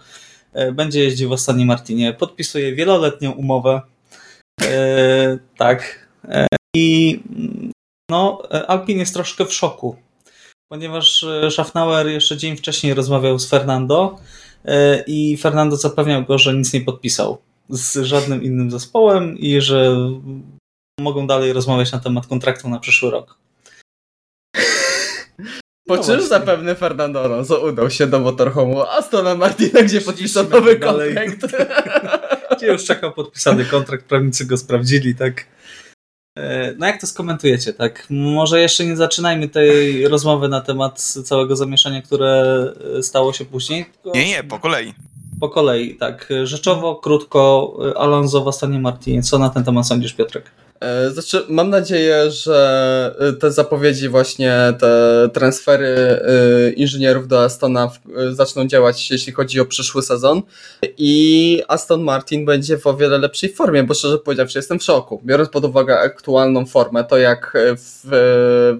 e, 0.52 0.72
będzie 0.72 1.04
jeździł 1.04 1.28
w 1.28 1.32
Astanie 1.32 1.66
Martinie. 1.66 2.12
Podpisuje 2.12 2.74
wieloletnią 2.74 3.32
umowę. 3.32 3.80
E, 4.62 5.38
tak. 5.56 6.08
E, 6.28 6.46
I 6.76 7.20
no, 8.10 8.42
e, 8.50 8.66
Alpin 8.66 8.98
jest 8.98 9.14
troszkę 9.14 9.46
w 9.46 9.54
szoku, 9.54 9.96
ponieważ 10.68 11.22
e, 11.22 11.50
Schaffnauer 11.50 12.06
jeszcze 12.06 12.36
dzień 12.36 12.56
wcześniej 12.56 12.94
rozmawiał 12.94 13.38
z 13.38 13.48
Fernando 13.48 14.18
e, 14.64 15.04
i 15.06 15.36
Fernando 15.36 15.76
zapewniał 15.76 16.24
go, 16.24 16.38
że 16.38 16.54
nic 16.54 16.72
nie 16.72 16.80
podpisał 16.80 17.38
z 17.68 18.04
żadnym 18.04 18.42
innym 18.42 18.70
zespołem 18.70 19.38
i 19.38 19.60
że 19.60 19.96
mogą 21.00 21.26
dalej 21.26 21.52
rozmawiać 21.52 21.92
na 21.92 21.98
temat 21.98 22.26
kontraktu 22.26 22.68
na 22.68 22.78
przyszły 22.78 23.10
rok. 23.10 23.38
Po 25.88 25.96
No 25.96 26.02
czym 26.02 26.06
właśnie. 26.14 26.26
zapewne 26.28 26.74
Fernando 26.74 27.24
Alonso 27.24 27.60
udał 27.60 27.90
się 27.90 28.06
do 28.06 28.20
motorhomu 28.20 28.82
Astona 28.82 29.34
Martina, 29.34 29.82
gdzie 29.82 30.00
podpisał 30.00 30.48
nowy 30.48 30.76
kontrakt. 30.76 31.46
Gdzie 32.56 32.66
już 32.66 32.84
czekał 32.84 33.12
podpisany 33.12 33.64
kontrakt, 33.64 34.04
prawnicy 34.04 34.46
go 34.46 34.56
sprawdzili, 34.56 35.14
tak? 35.14 35.46
E, 36.38 36.74
No 36.78 36.86
jak 36.86 37.00
to 37.00 37.06
skomentujecie, 37.06 37.72
tak? 37.72 38.06
Może 38.10 38.60
jeszcze 38.60 38.84
nie 38.84 38.96
zaczynajmy 38.96 39.48
tej 39.48 40.08
rozmowy 40.08 40.48
na 40.48 40.60
temat 40.60 41.00
całego 41.02 41.56
zamieszania, 41.56 42.02
które 42.02 42.62
e, 42.98 43.02
stało 43.02 43.32
się 43.32 43.44
później. 43.44 43.84
tylko 43.84 44.18
Nie, 44.18 44.26
nie, 44.28 44.44
po 44.44 44.58
kolei. 44.58 44.94
Po 45.40 45.48
kolei, 45.48 45.94
tak. 45.96 46.28
Rzeczowo, 46.44 46.94
krótko, 46.96 47.72
e, 47.90 47.98
Alonso 47.98 48.44
w 48.44 48.48
Astanie 48.48 48.78
Martinie. 48.78 49.22
Co 49.22 49.38
na 49.38 49.50
ten 49.50 49.64
temat 49.64 49.86
sądzisz, 49.86 50.12
Piotrek? 50.14 50.50
E, 50.80 51.10
Znaczy, 51.10 51.44
mam 51.48 51.70
nadzieję, 51.70 52.30
że 52.30 53.14
e, 53.18 53.32
te 53.32 53.52
zapowiedzi, 53.52 54.08
właśnie 54.08 54.74
te 54.80 55.28
transfery 55.32 55.86
e, 55.86 56.70
inżynierów 56.70 57.28
do 57.28 57.42
Astona 57.42 57.90
zaczną 58.30 58.66
działać, 58.66 59.10
jeśli 59.10 59.32
chodzi 59.32 59.60
o 59.60 59.64
przyszły 59.64 60.02
sezon. 60.02 60.42
I 60.98 61.62
Aston 61.68 62.02
Martin 62.02 62.44
będzie 62.44 62.78
w 62.78 62.86
o 62.86 62.96
wiele 62.96 63.18
lepszej 63.18 63.52
formie, 63.52 63.82
bo 63.82 63.94
szczerze 63.94 64.18
powiedziawszy, 64.18 64.58
jestem 64.58 64.78
w 64.78 64.82
szoku. 64.82 65.20
Biorąc 65.24 65.48
pod 65.48 65.64
uwagę 65.64 65.98
aktualną 65.98 66.66
formę, 66.66 67.04
to 67.04 67.18
jak 67.18 67.52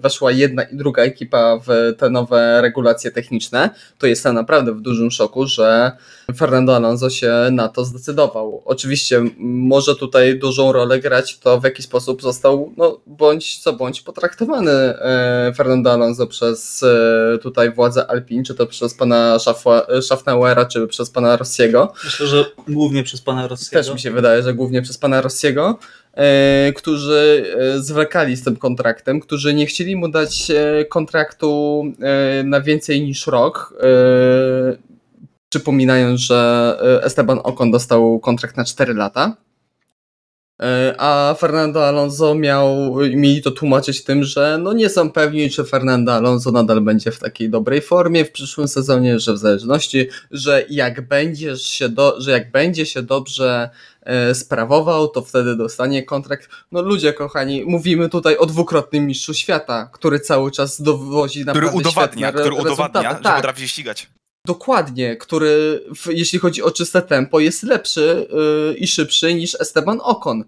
weszła 0.01 0.31
jedna 0.31 0.63
i 0.63 0.75
druga 0.75 1.03
ekipa 1.03 1.59
w 1.67 1.95
te 1.97 2.09
nowe 2.09 2.61
regulacje 2.61 3.11
techniczne, 3.11 3.69
to 3.97 4.07
jestem 4.07 4.35
naprawdę 4.35 4.73
w 4.73 4.81
dużym 4.81 5.11
szoku, 5.11 5.47
że 5.47 5.91
Fernando 6.37 6.75
Alonso 6.75 7.09
się 7.09 7.33
na 7.51 7.67
to 7.67 7.85
zdecydował. 7.85 8.61
Oczywiście 8.65 9.23
może 9.37 9.95
tutaj 9.95 10.39
dużą 10.39 10.71
rolę 10.71 10.99
grać 10.99 11.37
to, 11.39 11.59
w 11.59 11.63
jaki 11.63 11.83
sposób 11.87 12.21
został, 12.21 12.73
no 12.77 12.99
bądź 13.05 13.59
co 13.59 13.73
bądź, 13.73 14.01
potraktowany 14.01 14.71
e, 14.71 15.53
Fernando 15.57 15.91
Alonso 15.91 16.27
przez 16.27 16.83
e, 16.83 17.37
tutaj 17.41 17.71
władze 17.71 18.07
Alpin, 18.07 18.43
czy 18.43 18.55
to 18.55 18.67
przez 18.67 18.93
pana 18.93 19.37
Schaffwa- 19.37 20.01
Schaffnauera, 20.01 20.65
czy 20.65 20.87
przez 20.87 21.09
pana 21.09 21.37
Rossiego. 21.37 21.93
Myślę, 22.03 22.27
że 22.27 22.45
głównie 22.67 23.03
przez 23.03 23.21
pana 23.21 23.47
Rossiego. 23.47 23.83
Też 23.83 23.93
mi 23.93 23.99
się 23.99 24.11
wydaje, 24.11 24.43
że 24.43 24.53
głównie 24.53 24.81
przez 24.81 24.97
pana 24.97 25.21
Rossiego, 25.21 25.79
e, 26.13 26.73
którzy 26.75 27.45
e, 27.59 27.79
zwlekali 27.81 28.35
z 28.35 28.43
tym 28.43 28.55
kontraktem, 28.55 29.19
którzy 29.19 29.53
nie 29.53 29.65
chcieli 29.65 29.95
mu 29.95 30.09
dać 30.09 30.51
e, 30.51 30.85
kontraktu 30.85 31.83
e, 32.01 32.43
na 32.43 32.61
więcej 32.61 33.01
niż 33.01 33.27
rok. 33.27 33.73
E, 33.81 33.87
przypominając, 35.49 36.19
że 36.21 36.77
e, 37.01 37.03
Esteban 37.03 37.39
Ocon 37.43 37.71
dostał 37.71 38.19
kontrakt 38.19 38.57
na 38.57 38.65
4 38.65 38.93
lata. 38.93 39.35
E, 40.61 40.95
A 40.97 41.35
Fernando 41.39 41.87
Alonso 41.87 42.35
miał, 42.35 42.95
mieli 43.09 43.41
to 43.41 43.51
tłumaczyć 43.51 44.03
tym, 44.03 44.23
że 44.23 44.59
no 44.61 44.73
nie 44.73 44.89
są 44.89 45.11
pewni, 45.11 45.49
czy 45.49 45.63
Fernando 45.63 46.13
Alonso 46.13 46.51
nadal 46.51 46.81
będzie 46.81 47.11
w 47.11 47.19
takiej 47.19 47.49
dobrej 47.49 47.81
formie 47.81 48.25
w 48.25 48.31
przyszłym 48.31 48.67
sezonie, 48.67 49.19
że 49.19 49.33
w 49.33 49.37
zależności, 49.37 50.07
że 50.31 50.65
jak 50.69 51.07
będzie 51.07 51.57
się, 51.57 51.89
do, 51.89 52.21
że 52.21 52.31
jak 52.31 52.51
będzie 52.51 52.85
się 52.85 53.01
dobrze 53.01 53.69
e, 54.01 54.35
sprawował, 54.35 55.07
to 55.07 55.21
wtedy 55.21 55.55
dostanie 55.55 56.03
kontrakt. 56.03 56.49
No 56.71 56.81
ludzie 56.81 57.13
kochani, 57.13 57.65
mówimy 57.65 58.09
tutaj 58.09 58.37
o 58.37 58.45
dwukrotnym 58.45 59.05
mistrzu 59.07 59.33
świata, 59.33 59.89
który 59.93 60.19
cały 60.19 60.51
czas 60.51 60.81
dowozi 60.81 61.41
Który 61.41 61.53
naprawdę 61.53 61.77
udowadnia, 61.77 62.31
który 62.31 62.55
udowadnia, 62.55 63.01
rezultaty. 63.01 63.17
że 63.17 63.23
Tak. 63.23 63.35
potrafi 63.35 63.61
się 63.61 63.67
ścigać. 63.67 64.09
Dokładnie, 64.47 65.15
który 65.15 65.83
w, 65.95 66.07
jeśli 66.11 66.39
chodzi 66.39 66.63
o 66.63 66.71
czyste 66.71 67.01
tempo 67.01 67.39
jest 67.39 67.63
lepszy 67.63 68.27
yy, 68.69 68.75
i 68.77 68.87
szybszy 68.87 69.33
niż 69.33 69.61
Esteban 69.61 69.99
Ocon. 70.03 70.43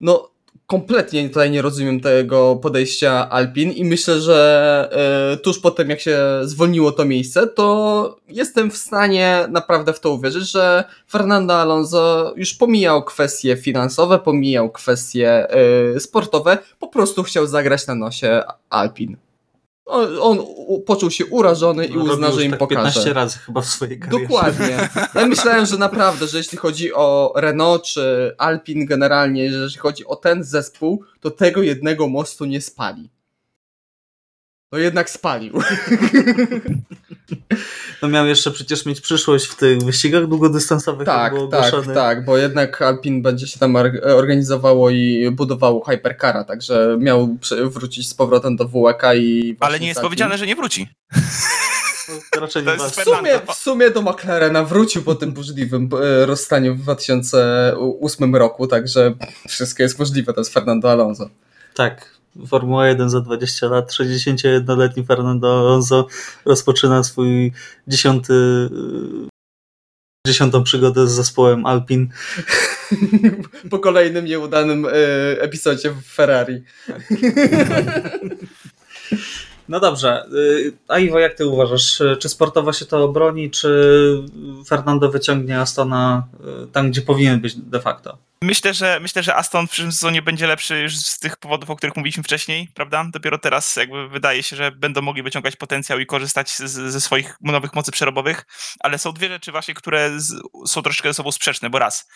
No, 0.00 0.30
kompletnie 0.66 1.28
tutaj 1.28 1.50
nie 1.50 1.62
rozumiem 1.62 2.00
tego 2.00 2.56
podejścia 2.56 3.30
Alpin 3.30 3.72
i 3.72 3.84
myślę, 3.84 4.20
że 4.20 4.88
yy, 5.30 5.36
tuż 5.36 5.58
po 5.58 5.70
tym 5.70 5.90
jak 5.90 6.00
się 6.00 6.18
zwolniło 6.42 6.92
to 6.92 7.04
miejsce, 7.04 7.46
to 7.46 8.16
jestem 8.28 8.70
w 8.70 8.76
stanie 8.76 9.46
naprawdę 9.50 9.92
w 9.92 10.00
to 10.00 10.10
uwierzyć, 10.10 10.50
że 10.50 10.84
Fernando 11.10 11.54
Alonso 11.54 12.32
już 12.36 12.54
pomijał 12.54 13.04
kwestie 13.04 13.56
finansowe, 13.56 14.18
pomijał 14.18 14.70
kwestie 14.70 15.46
yy, 15.94 16.00
sportowe, 16.00 16.58
po 16.78 16.88
prostu 16.88 17.22
chciał 17.22 17.46
zagrać 17.46 17.86
na 17.86 17.94
nosie 17.94 18.42
Alpin. 18.70 19.16
On, 19.86 20.18
on 20.20 20.38
u- 20.40 20.80
poczuł 20.80 21.10
się 21.10 21.26
urażony 21.26 21.86
i 21.86 21.96
uzna, 21.98 22.30
że 22.32 22.44
im 22.44 22.50
tak 22.50 22.58
pokaże. 22.58 22.76
15 22.84 23.12
razy 23.12 23.38
chyba 23.38 23.60
w 23.60 23.66
swojej 23.66 23.98
karierze. 24.00 24.22
Dokładnie. 24.22 24.88
Ja 25.14 25.26
myślałem, 25.26 25.66
że 25.66 25.78
naprawdę, 25.78 26.26
że 26.26 26.38
jeśli 26.38 26.58
chodzi 26.58 26.94
o 26.94 27.32
Renault 27.36 27.82
czy 27.84 28.34
Alpin 28.38 28.86
generalnie, 28.86 29.52
że 29.52 29.58
jeśli 29.58 29.78
chodzi 29.80 30.06
o 30.06 30.16
ten 30.16 30.44
zespół, 30.44 31.04
to 31.20 31.30
tego 31.30 31.62
jednego 31.62 32.08
mostu 32.08 32.44
nie 32.44 32.60
spali. 32.60 33.10
No 34.72 34.78
jednak 34.78 35.10
spalił. 35.10 35.54
No 38.02 38.08
miał 38.08 38.26
jeszcze 38.26 38.50
przecież 38.50 38.86
mieć 38.86 39.00
przyszłość 39.00 39.46
w 39.46 39.56
tych 39.56 39.82
wyścigach 39.82 40.26
długodystansowych, 40.26 41.06
tak, 41.06 41.34
było 41.34 41.46
tak, 41.46 41.72
tak, 41.94 42.24
bo 42.24 42.36
jednak 42.36 42.82
Alpin 42.82 43.22
będzie 43.22 43.46
się 43.46 43.58
tam 43.58 43.76
or- 43.76 44.00
organizowało 44.04 44.90
i 44.90 45.30
budowało 45.30 45.84
Hypercara, 45.84 46.44
także 46.44 46.96
miał 47.00 47.38
wrócić 47.64 48.08
z 48.08 48.14
powrotem 48.14 48.56
do 48.56 48.68
WK 48.68 49.02
i... 49.16 49.56
Ale 49.60 49.80
nie 49.80 49.86
jest 49.86 49.98
Alpin. 49.98 50.06
powiedziane, 50.06 50.38
że 50.38 50.46
nie 50.46 50.56
wróci. 50.56 50.88
No, 52.08 52.40
raczej 52.40 52.64
nie. 52.64 52.76
W 52.76 53.04
sumie, 53.04 53.40
w 53.48 53.54
sumie 53.54 53.90
do 53.90 54.02
McLarena 54.02 54.64
wrócił 54.64 55.02
po 55.02 55.14
tym 55.14 55.32
burzliwym 55.32 55.88
e, 56.02 56.26
rozstaniu 56.26 56.74
w 56.74 56.82
2008 56.82 58.36
roku, 58.36 58.66
także 58.66 59.14
wszystko 59.48 59.82
jest 59.82 59.98
możliwe, 59.98 60.32
to 60.32 60.40
jest 60.40 60.52
Fernando 60.52 60.90
Alonso. 60.90 61.30
Tak. 61.74 62.13
Formuła 62.46 62.88
1 62.88 63.10
za 63.10 63.20
20 63.20 63.68
lat. 63.68 63.92
61-letni 63.92 65.04
Fernando 65.04 65.58
Alonso 65.58 66.06
rozpoczyna 66.44 67.04
swój 67.04 67.52
dziesiąty, 67.88 68.34
dziesiątą 70.26 70.64
przygodę 70.64 71.06
z 71.06 71.12
zespołem 71.12 71.66
Alpin. 71.66 72.08
po 73.70 73.78
kolejnym 73.78 74.24
nieudanym 74.24 74.84
y, 74.84 74.90
epizodzie 75.40 75.90
w 75.90 76.02
Ferrari. 76.02 76.62
No 79.68 79.80
dobrze. 79.80 80.26
Y, 80.32 80.72
a 80.88 80.98
Iwo, 80.98 81.18
jak 81.18 81.34
ty 81.34 81.46
uważasz? 81.46 82.02
Czy 82.20 82.28
sportowo 82.28 82.72
się 82.72 82.86
to 82.86 83.04
obroni, 83.04 83.50
czy 83.50 84.22
Fernando 84.68 85.10
wyciągnie 85.10 85.60
Astona 85.60 86.28
y, 86.64 86.66
tam, 86.66 86.90
gdzie 86.90 87.02
powinien 87.02 87.40
być 87.40 87.54
de 87.54 87.80
facto? 87.80 88.18
Myślę, 88.42 88.74
że 88.74 89.00
myślę, 89.00 89.22
że 89.22 89.34
Aston 89.34 89.66
w 89.66 89.70
przyszłym 89.70 89.92
sezonie 89.92 90.22
będzie 90.22 90.46
lepszy 90.46 90.80
już 90.80 90.96
z 90.96 91.18
tych 91.18 91.36
powodów, 91.36 91.70
o 91.70 91.76
których 91.76 91.96
mówiliśmy 91.96 92.22
wcześniej, 92.22 92.68
prawda? 92.74 93.04
Dopiero 93.12 93.38
teraz 93.38 93.76
jakby 93.76 94.08
wydaje 94.08 94.42
się, 94.42 94.56
że 94.56 94.72
będą 94.72 95.02
mogli 95.02 95.22
wyciągać 95.22 95.56
potencjał 95.56 95.98
i 95.98 96.06
korzystać 96.06 96.50
z, 96.50 96.70
ze 96.70 97.00
swoich 97.00 97.36
nowych 97.40 97.74
mocy 97.74 97.92
przerobowych, 97.92 98.46
ale 98.80 98.98
są 98.98 99.12
dwie 99.12 99.28
rzeczy 99.28 99.52
właśnie, 99.52 99.74
które 99.74 100.20
z, 100.20 100.34
są 100.66 100.82
troszeczkę 100.82 101.08
ze 101.08 101.14
sobą 101.14 101.32
sprzeczne, 101.32 101.70
bo 101.70 101.78
raz, 101.78 102.08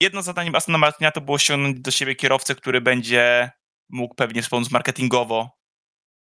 jedno 0.00 0.22
zadaniem 0.22 0.54
Astona 0.54 0.78
Martina 0.78 1.10
to 1.10 1.20
było 1.20 1.38
ściągnąć 1.38 1.80
do 1.80 1.90
siebie 1.90 2.14
kierowcę, 2.14 2.54
który 2.54 2.80
będzie 2.80 3.50
mógł 3.90 4.14
pewnie 4.14 4.42
wspomóc 4.42 4.70
marketingowo 4.70 5.61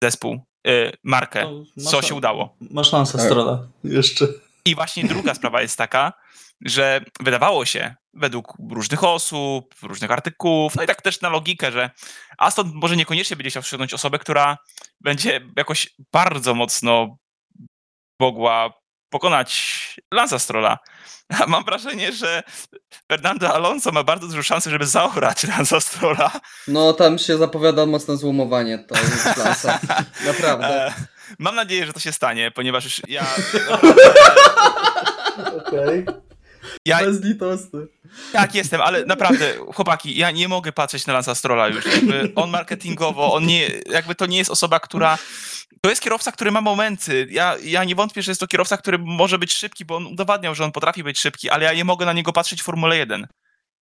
zespół, 0.04 0.40
yy, 0.66 0.92
markę, 1.04 1.64
no, 1.78 1.92
co 1.92 2.02
się 2.02 2.16
udało. 2.16 2.56
Masz 2.72 2.92
Lansa 2.94 3.20
Strola 3.20 3.68
jeszcze. 3.84 4.28
I 4.66 4.76
właśnie 4.76 5.04
druga 5.04 5.34
sprawa 5.34 5.62
jest 5.62 5.78
taka, 5.78 6.14
że 6.66 7.02
wydawało 7.20 7.66
się, 7.66 7.96
według 8.14 8.54
różnych 8.72 9.04
osób, 9.04 9.76
różnych 9.82 10.12
artykułów, 10.12 10.76
no 10.76 10.84
i 10.84 10.88
tak 10.88 11.02
też 11.02 11.22
na 11.22 11.30
logikę, 11.30 11.72
że 11.72 11.90
Aston 12.38 12.72
może 12.74 12.96
niekoniecznie 12.96 13.36
będzie 13.36 13.50
chciał 13.50 13.64
ściągnąć 13.64 13.94
osobę, 13.94 14.20
która 14.20 14.58
będzie 15.02 15.42
jakoś 15.58 15.96
bardzo 16.14 16.54
mocno 16.54 17.18
mogła 18.20 18.74
pokonać 19.10 20.02
Lanza 20.14 20.40
Strolla. 20.40 20.80
A 21.40 21.48
mam 21.48 21.64
wrażenie, 21.64 22.14
że 22.14 22.44
Fernando 23.12 23.54
Alonso 23.54 23.92
ma 23.92 24.04
bardzo 24.04 24.28
dużą 24.28 24.42
szansę, 24.42 24.70
żeby 24.70 24.86
zaorać 24.86 25.44
Lanza 25.44 25.82
Strolla. 25.82 26.32
No 26.68 26.94
tam 26.94 27.18
się 27.18 27.38
zapowiada 27.38 27.86
mocne 27.86 28.18
złomowanie 28.18 28.80
to 28.80 28.96
jest 28.96 29.38
Lanza. 29.38 29.80
Naprawdę. 30.28 30.88
E, 30.88 30.94
mam 31.40 31.56
nadzieję, 31.56 31.86
że 31.86 31.94
to 31.94 32.00
się 32.00 32.12
stanie, 32.12 32.52
ponieważ 32.52 32.84
już 32.84 33.02
ja... 33.08 33.26
Okej. 35.68 36.04
Okay. 36.04 36.27
Ja, 36.88 37.00
Bezlitosny. 37.00 37.88
Tak, 38.34 38.56
jestem, 38.56 38.82
ale 38.82 39.06
naprawdę, 39.06 39.54
chłopaki, 39.74 40.18
ja 40.18 40.32
nie 40.32 40.48
mogę 40.48 40.72
patrzeć 40.72 41.08
na 41.08 41.14
Lansa 41.14 41.36
Strolla 41.36 41.68
już. 41.68 41.86
Jakby 41.86 42.32
on 42.36 42.50
marketingowo, 42.50 43.34
on 43.34 43.46
nie, 43.46 43.68
jakby 43.90 44.16
to 44.16 44.26
nie 44.26 44.38
jest 44.38 44.52
osoba, 44.52 44.80
która 44.80 45.18
to 45.82 45.90
jest 45.90 46.02
kierowca, 46.02 46.32
który 46.32 46.52
ma 46.52 46.62
momenty. 46.62 47.28
Ja, 47.30 47.56
ja 47.64 47.84
nie 47.84 47.96
wątpię, 47.96 48.22
że 48.22 48.32
jest 48.32 48.42
to 48.42 48.48
kierowca, 48.48 48.78
który 48.78 48.98
może 48.98 49.40
być 49.40 49.54
szybki, 49.54 49.86
bo 49.86 49.96
on 49.96 50.08
udowadniał, 50.08 50.56
że 50.56 50.66
on 50.66 50.72
potrafi 50.72 51.04
być 51.04 51.20
szybki, 51.20 51.50
ale 51.50 51.66
ja 51.66 51.74
nie 51.74 51.86
mogę 51.86 52.06
na 52.06 52.14
niego 52.14 52.34
patrzeć 52.34 52.62
w 52.62 52.66
Formule 52.66 52.98
1. 52.98 53.28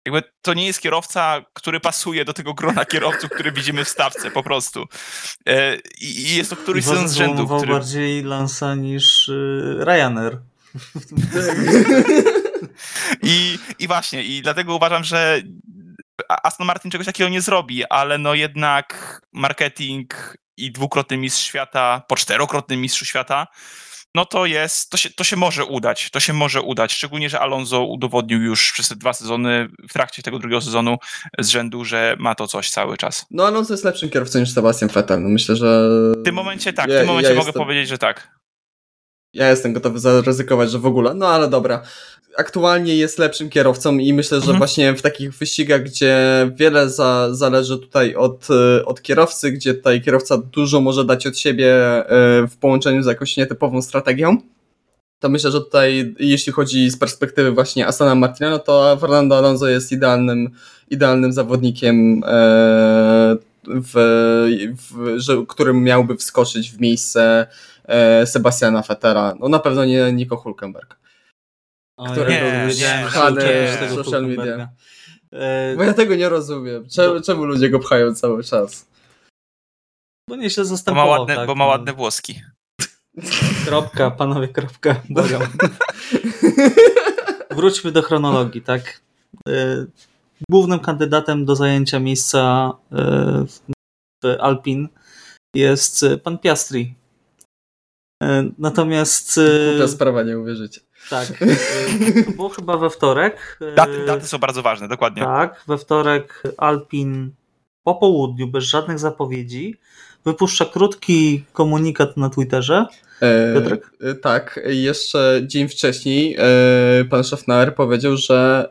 Jakby 0.05 0.23
to 0.41 0.53
nie 0.53 0.65
jest 0.65 0.81
kierowca, 0.81 1.41
który 1.53 1.79
pasuje 1.79 2.25
do 2.25 2.33
tego 2.33 2.53
grona 2.53 2.85
kierowców, 2.85 3.29
który 3.29 3.51
widzimy 3.51 3.85
w 3.85 3.89
stawce, 3.89 4.31
po 4.31 4.43
prostu. 4.43 4.85
E, 5.47 5.77
I 6.01 6.35
jest 6.35 6.49
to 6.49 6.55
któryś 6.55 6.85
sezon 6.85 7.09
z 7.09 7.13
rzędu. 7.13 7.47
Który... 7.47 7.73
bardziej 7.73 8.23
Lansa 8.23 8.75
niż 8.75 9.29
y, 9.29 9.75
Ryanair. 9.79 10.37
I, 13.23 13.59
I 13.79 13.87
właśnie, 13.87 14.23
i 14.23 14.41
dlatego 14.41 14.75
uważam, 14.75 15.03
że 15.03 15.41
Aston 16.29 16.67
Martin 16.67 16.91
czegoś 16.91 17.05
takiego 17.05 17.29
nie 17.29 17.41
zrobi, 17.41 17.85
ale 17.85 18.17
no 18.17 18.33
jednak 18.33 19.21
marketing 19.33 20.37
i 20.57 20.71
dwukrotny 20.71 21.17
mistrz 21.17 21.43
świata, 21.43 22.01
po 22.07 22.15
czterokrotny 22.15 22.77
mistrzu 22.77 23.05
świata, 23.05 23.47
no 24.15 24.25
to 24.25 24.45
jest, 24.45 24.89
to 24.89 24.97
się, 24.97 25.09
to 25.09 25.23
się 25.23 25.35
może 25.35 25.65
udać, 25.65 26.09
to 26.11 26.19
się 26.19 26.33
może 26.33 26.61
udać, 26.61 26.93
szczególnie, 26.93 27.29
że 27.29 27.39
Alonso 27.39 27.83
udowodnił 27.83 28.41
już 28.41 28.71
przez 28.71 28.89
te 28.89 28.95
dwa 28.95 29.13
sezony, 29.13 29.67
w 29.89 29.93
trakcie 29.93 30.23
tego 30.23 30.39
drugiego 30.39 30.61
sezonu 30.61 30.97
z 31.39 31.47
rzędu, 31.47 31.85
że 31.85 32.15
ma 32.19 32.35
to 32.35 32.47
coś 32.47 32.69
cały 32.69 32.97
czas. 32.97 33.25
No 33.31 33.47
Alonso 33.47 33.73
jest 33.73 33.83
lepszym 33.83 34.09
kierowcą 34.09 34.39
niż 34.39 34.53
Sebastian 34.53 34.89
Vettel, 34.89 35.21
no 35.21 35.29
myślę, 35.29 35.55
że... 35.55 35.89
W 36.21 36.23
tym 36.23 36.35
momencie 36.35 36.73
tak, 36.73 36.85
w 36.85 36.93
tym 36.93 37.07
momencie 37.07 37.29
ja 37.29 37.35
mogę 37.35 37.47
jestem... 37.47 37.63
powiedzieć, 37.63 37.89
że 37.89 37.97
tak. 37.97 38.38
Ja 39.33 39.49
jestem 39.49 39.73
gotowy 39.73 39.99
zaryzykować, 39.99 40.71
że 40.71 40.79
w 40.79 40.85
ogóle, 40.85 41.13
no 41.13 41.27
ale 41.27 41.47
dobra 41.47 41.83
aktualnie 42.37 42.95
jest 42.95 43.19
lepszym 43.19 43.49
kierowcą 43.49 43.97
i 43.97 44.13
myślę, 44.13 44.37
że 44.37 44.41
mhm. 44.41 44.57
właśnie 44.57 44.93
w 44.93 45.01
takich 45.01 45.33
wyścigach, 45.33 45.83
gdzie 45.83 46.17
wiele 46.55 46.89
za, 46.89 47.27
zależy 47.31 47.77
tutaj 47.77 48.15
od, 48.15 48.47
od 48.85 49.01
kierowcy, 49.01 49.51
gdzie 49.51 49.73
tutaj 49.73 50.01
kierowca 50.01 50.37
dużo 50.37 50.81
może 50.81 51.05
dać 51.05 51.27
od 51.27 51.37
siebie 51.37 51.73
e, 51.75 52.05
w 52.47 52.57
połączeniu 52.57 53.03
z 53.03 53.05
jakąś 53.05 53.37
nietypową 53.37 53.81
strategią, 53.81 54.37
to 55.19 55.29
myślę, 55.29 55.51
że 55.51 55.61
tutaj 55.61 56.15
jeśli 56.19 56.53
chodzi 56.53 56.89
z 56.89 56.97
perspektywy 56.97 57.51
właśnie 57.51 57.87
Astana 57.87 58.15
Martina, 58.15 58.49
no 58.49 58.59
to 58.59 58.97
Fernando 59.01 59.37
Alonso 59.37 59.67
jest 59.67 59.91
idealnym, 59.91 60.49
idealnym 60.89 61.33
zawodnikiem, 61.33 62.23
e, 62.25 63.37
w, 63.67 63.93
w, 64.91 65.19
że, 65.19 65.43
którym 65.47 65.83
miałby 65.83 66.15
wskoczyć 66.15 66.71
w 66.71 66.79
miejsce 66.79 67.47
Sebastiana 68.25 68.81
Fettera. 68.81 69.33
No 69.39 69.49
na 69.49 69.59
pewno 69.59 69.85
nie 69.85 70.13
Nico 70.13 70.37
Hulkenberg 70.37 70.99
który 72.07 72.31
nie, 72.31 72.41
był 72.41 73.07
pchany 73.07 73.41
w 73.87 73.93
social 73.93 74.27
media. 74.27 74.69
E, 75.31 75.75
bo 75.75 75.83
ja 75.83 75.93
tego 75.93 76.15
nie 76.15 76.29
rozumiem. 76.29 76.89
Czemu, 76.89 77.13
bo... 77.13 77.21
czemu 77.21 77.45
ludzie 77.45 77.69
go 77.69 77.79
pchają 77.79 78.15
cały 78.15 78.43
czas? 78.43 78.87
Bo 80.29 80.35
nieźle 80.35 80.65
zastępował. 80.65 81.07
Bo 81.07 81.13
ma 81.13 81.19
ładne, 81.19 81.35
tak, 81.35 81.47
bo 81.47 81.55
ma 81.55 81.65
no. 81.65 81.69
ładne 81.69 81.93
włoski. 81.93 82.41
Kropka, 83.65 84.11
panowie, 84.11 84.47
kropka. 84.47 85.01
Błagam. 85.09 85.41
Wróćmy 87.51 87.91
do 87.91 88.01
chronologii, 88.01 88.61
tak? 88.61 89.01
E, 89.49 89.85
głównym 90.49 90.79
kandydatem 90.79 91.45
do 91.45 91.55
zajęcia 91.55 91.99
miejsca 91.99 92.71
e, 92.91 93.45
w 94.23 94.25
Alpin 94.39 94.89
jest 95.55 96.05
pan 96.23 96.37
Piastri. 96.37 96.98
Natomiast... 98.57 99.39
Głupia 99.69 99.87
sprawa, 99.87 100.23
nie 100.23 100.39
uwierzycie. 100.39 100.81
Tak. 101.09 101.41
Y, 101.41 102.23
to 102.25 102.31
było 102.31 102.49
chyba 102.49 102.77
we 102.77 102.89
wtorek. 102.89 103.59
Daty, 103.75 104.05
daty 104.05 104.27
są 104.27 104.37
bardzo 104.37 104.61
ważne, 104.61 104.87
dokładnie. 104.87 105.23
Tak, 105.23 105.63
we 105.67 105.77
wtorek 105.77 106.43
Alpin 106.57 107.31
po 107.83 107.95
południu, 107.95 108.47
bez 108.47 108.63
żadnych 108.63 108.99
zapowiedzi, 108.99 109.77
wypuszcza 110.25 110.65
krótki 110.65 111.43
komunikat 111.53 112.17
na 112.17 112.29
Twitterze. 112.29 112.85
E, 113.21 113.53
Piotrek? 113.53 113.91
E, 114.01 114.15
tak, 114.15 114.59
jeszcze 114.65 115.41
dzień 115.45 115.67
wcześniej 115.67 116.35
e, 116.39 117.05
pan 117.09 117.23
Schaffner 117.23 117.75
powiedział, 117.75 118.17
że, 118.17 118.67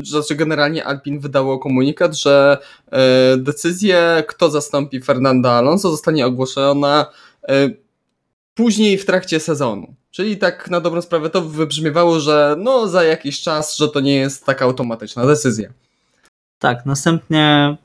e, 0.00 0.04
znaczy 0.04 0.34
generalnie 0.34 0.84
Alpin 0.84 1.20
wydało 1.20 1.58
komunikat, 1.58 2.16
że 2.16 2.58
e, 2.90 3.36
decyzja, 3.36 4.22
kto 4.22 4.50
zastąpi 4.50 5.00
Fernanda 5.00 5.50
Alonso, 5.50 5.90
zostanie 5.90 6.26
ogłoszona 6.26 7.06
e, 7.48 7.70
później 8.54 8.98
w 8.98 9.06
trakcie 9.06 9.40
sezonu. 9.40 9.94
Czyli 10.10 10.36
tak 10.36 10.70
na 10.70 10.80
dobrą 10.80 11.02
sprawę 11.02 11.30
to 11.30 11.42
wybrzmiewało, 11.42 12.20
że 12.20 12.56
no 12.58 12.88
za 12.88 13.04
jakiś 13.04 13.40
czas, 13.40 13.76
że 13.76 13.88
to 13.88 14.00
nie 14.00 14.14
jest 14.14 14.46
taka 14.46 14.64
automatyczna 14.64 15.26
decyzja. 15.26 15.72
Tak, 16.58 16.86
następnie 16.86 17.76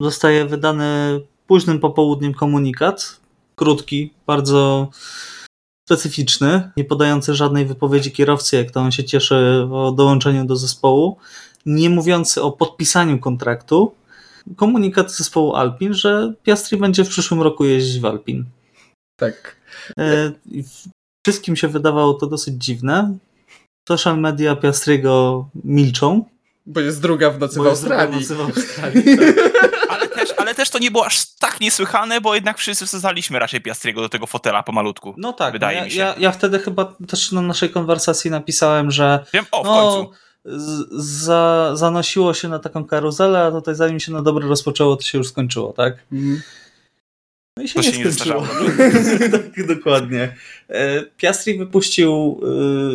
zostaje 0.00 0.44
wydany 0.44 1.20
późnym 1.46 1.80
popołudniem 1.80 2.34
komunikat, 2.34 3.20
krótki, 3.54 4.12
bardzo 4.26 4.90
specyficzny, 5.88 6.70
nie 6.76 6.84
podający 6.84 7.34
żadnej 7.34 7.66
wypowiedzi 7.66 8.12
kierowcy, 8.12 8.56
jak 8.56 8.70
to 8.70 8.80
on 8.80 8.92
się 8.92 9.04
cieszy 9.04 9.66
o 9.72 9.92
dołączeniu 9.92 10.44
do 10.44 10.56
zespołu, 10.56 11.16
nie 11.66 11.90
mówiący 11.90 12.42
o 12.42 12.52
podpisaniu 12.52 13.18
kontraktu, 13.18 13.94
komunikat 14.56 15.12
zespołu 15.12 15.54
Alpin, 15.54 15.94
że 15.94 16.32
Piastri 16.42 16.78
będzie 16.78 17.04
w 17.04 17.08
przyszłym 17.08 17.42
roku 17.42 17.64
jeździć 17.64 18.00
w 18.00 18.04
Alpin. 18.04 18.44
Tak. 19.16 19.55
E, 19.98 20.32
Wszystkim 21.26 21.56
się 21.56 21.68
wydawało 21.68 22.14
to 22.14 22.26
dosyć 22.26 22.64
dziwne. 22.64 23.16
Social 23.88 24.20
media 24.20 24.56
Piastriego 24.56 25.48
milczą. 25.64 26.24
Bo 26.66 26.80
jest 26.80 27.02
druga 27.02 27.30
w 27.30 27.38
nocy, 27.38 27.60
w 27.60 27.66
Australii. 27.66 28.20
Nocy 28.20 28.34
w 28.34 28.40
Australii 28.56 29.16
tak. 29.16 29.34
ale, 29.88 30.08
też, 30.08 30.34
ale 30.36 30.54
też 30.54 30.70
to 30.70 30.78
nie 30.78 30.90
było 30.90 31.06
aż 31.06 31.26
tak 31.38 31.60
niesłychane, 31.60 32.20
bo 32.20 32.34
jednak 32.34 32.58
wszyscy 32.58 32.86
wsadzaliśmy 32.86 33.38
raczej 33.38 33.60
Piastriego 33.60 34.00
do 34.00 34.08
tego 34.08 34.26
fotela 34.26 34.62
pomalutku. 34.62 35.14
No 35.18 35.32
tak, 35.32 35.52
wydaje 35.52 35.76
no 35.76 35.80
ja, 35.80 35.84
mi 35.84 35.90
się. 35.90 35.98
Ja, 35.98 36.14
ja 36.18 36.32
wtedy 36.32 36.58
chyba 36.58 36.96
też 37.08 37.32
na 37.32 37.42
naszej 37.42 37.70
konwersacji 37.70 38.30
napisałem, 38.30 38.90
że. 38.90 39.24
Wiem, 39.32 39.44
o, 39.50 39.62
w 39.62 39.66
no, 39.66 39.72
końcu. 39.74 40.12
za, 40.98 41.70
zanosiło 41.74 42.34
się 42.34 42.48
na 42.48 42.58
taką 42.58 42.84
karuzelę, 42.84 43.44
a 43.44 43.50
tutaj 43.50 43.74
zanim 43.74 44.00
się 44.00 44.12
na 44.12 44.22
dobre 44.22 44.48
rozpoczęło, 44.48 44.96
to 44.96 45.02
się 45.02 45.18
już 45.18 45.28
skończyło, 45.28 45.72
tak? 45.72 45.94
Mhm. 46.12 46.42
No 47.56 47.62
i 47.62 47.68
się 47.68 47.74
To 47.74 47.80
nie 47.80 47.92
się 47.92 47.98
nie 48.04 48.12
skończyło. 48.12 48.46
tak, 49.32 49.66
dokładnie. 49.66 50.36
E, 50.68 51.02
Piastri 51.02 51.58
wypuścił 51.58 52.40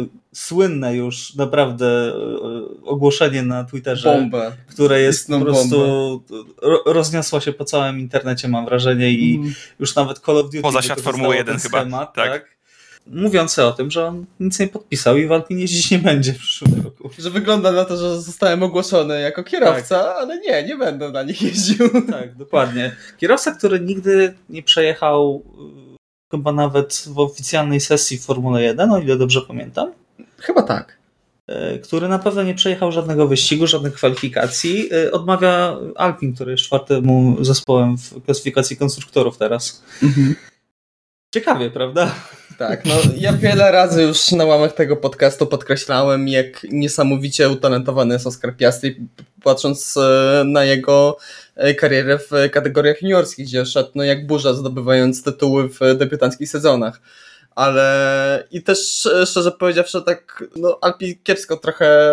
y, 0.08 0.36
słynne 0.38 0.96
już 0.96 1.36
naprawdę 1.36 2.10
y, 2.10 2.86
ogłoszenie 2.86 3.44
na 3.44 3.64
Twitterze, 3.64 4.10
Bombę. 4.20 4.52
które 4.70 5.02
jest 5.02 5.20
Istną 5.20 5.40
po 5.40 5.46
prostu 5.46 5.76
ro, 6.62 6.84
rozniosło 6.86 7.40
się 7.40 7.54
po 7.54 7.66
całym 7.66 8.00
internecie, 8.00 8.48
mam 8.48 8.66
wrażenie, 8.66 9.12
i 9.12 9.36
Mm. 9.36 9.54
już 9.80 9.96
nawet 9.96 10.20
Call 10.20 10.38
of 10.38 10.46
Duty 10.46 10.62
Poza 10.62 10.82
świat 10.82 11.02
Formuły 11.02 11.36
ten 11.36 11.38
1 11.38 11.60
chyba, 11.60 11.80
schemat, 11.80 12.14
tak. 12.14 12.32
tak. 12.32 12.61
Mówiący 13.08 13.64
o 13.64 13.72
tym, 13.72 13.92
że 13.92 14.08
on 14.08 14.26
nic 14.40 14.60
nie 14.60 14.68
podpisał 14.68 15.18
i 15.18 15.28
w 15.28 15.32
Alpinie 15.32 15.62
jeździć 15.62 15.92
nie 15.92 16.00
będzie 16.00 16.34
w 16.34 16.38
przyszłym 16.38 16.82
roku. 16.84 17.10
Że 17.20 17.30
wygląda 17.30 17.72
na 17.72 17.86
to, 17.86 17.98
że 17.98 18.22
zostałem 18.22 18.64
ogłoszony 18.64 19.22
jako 19.22 19.44
kierowca, 19.44 20.16
ale 20.16 20.40
nie, 20.40 20.64
nie 20.64 20.78
będę 20.78 21.12
na 21.12 21.24
nich 21.24 21.42
jeździł. 21.42 21.90
Tak, 22.12 22.36
dokładnie. 22.36 22.96
Kierowca, 23.18 23.52
który 23.52 23.80
nigdy 23.80 24.34
nie 24.50 24.64
przejechał 24.64 25.44
y, 25.94 25.98
chyba 26.32 26.52
nawet 26.52 27.04
w 27.08 27.20
oficjalnej 27.20 27.80
sesji 27.80 28.18
w 28.18 28.26
Formule 28.26 28.62
1, 28.64 28.92
o 28.92 29.00
ile 29.00 29.18
dobrze 29.18 29.42
pamiętam, 29.42 29.92
Chyba 30.38 30.64
tak. 30.64 30.98
y, 31.76 31.80
który 31.80 32.08
na 32.08 32.20
pewno 32.20 32.44
nie 32.44 32.56
przejechał 32.56 32.92
żadnego 32.92 33.28
wyścigu, 33.28 33.68
żadnych 33.68 33.94
kwalifikacji, 33.94 34.94
y, 34.94 35.12
odmawia 35.12 35.78
Alpin, 35.96 36.36
który 36.36 36.52
jest 36.52 36.64
czwartym 36.64 37.36
zespołem 37.42 37.98
w 37.98 38.24
klasyfikacji 38.26 38.78
konstruktorów 38.78 39.38
teraz. 39.38 39.84
Ciekawie, 41.34 41.72
prawda? 41.72 42.16
Tak, 42.58 42.86
no 42.86 42.96
ja 43.18 43.34
wiele 43.34 43.72
razy 43.72 44.04
już 44.04 44.32
na 44.32 44.46
łamach 44.46 44.74
tego 44.74 44.98
podcastu 44.98 45.48
podkreślałem, 45.48 46.28
jak 46.28 46.64
niesamowicie 46.64 47.50
utalentowany 47.50 48.14
jest 48.14 48.28
Oscar 48.28 48.58
Piastri, 48.58 48.96
patrząc 49.44 49.98
e, 49.98 50.44
na 50.46 50.64
jego 50.64 51.18
e, 51.56 51.74
karierę 51.74 52.18
w 52.18 52.32
kategoriach 52.52 53.02
juniorskich, 53.02 53.46
gdzie 53.46 53.66
szedł 53.66 53.92
no, 53.96 54.04
jak 54.04 54.28
burza, 54.28 54.54
zdobywając 54.54 55.24
tytuły 55.24 55.70
w 55.70 55.80
debiutanckich 55.98 56.50
sezonach. 56.50 57.02
Ale 57.56 58.48
i 58.52 58.64
też 58.64 59.06
e, 59.06 59.26
szczerze 59.26 59.52
powiedziawszy, 59.52 60.02
tak 60.02 60.44
no, 60.56 60.78
Alpi 60.82 61.18
kiepsko 61.24 61.58
trochę 61.58 62.10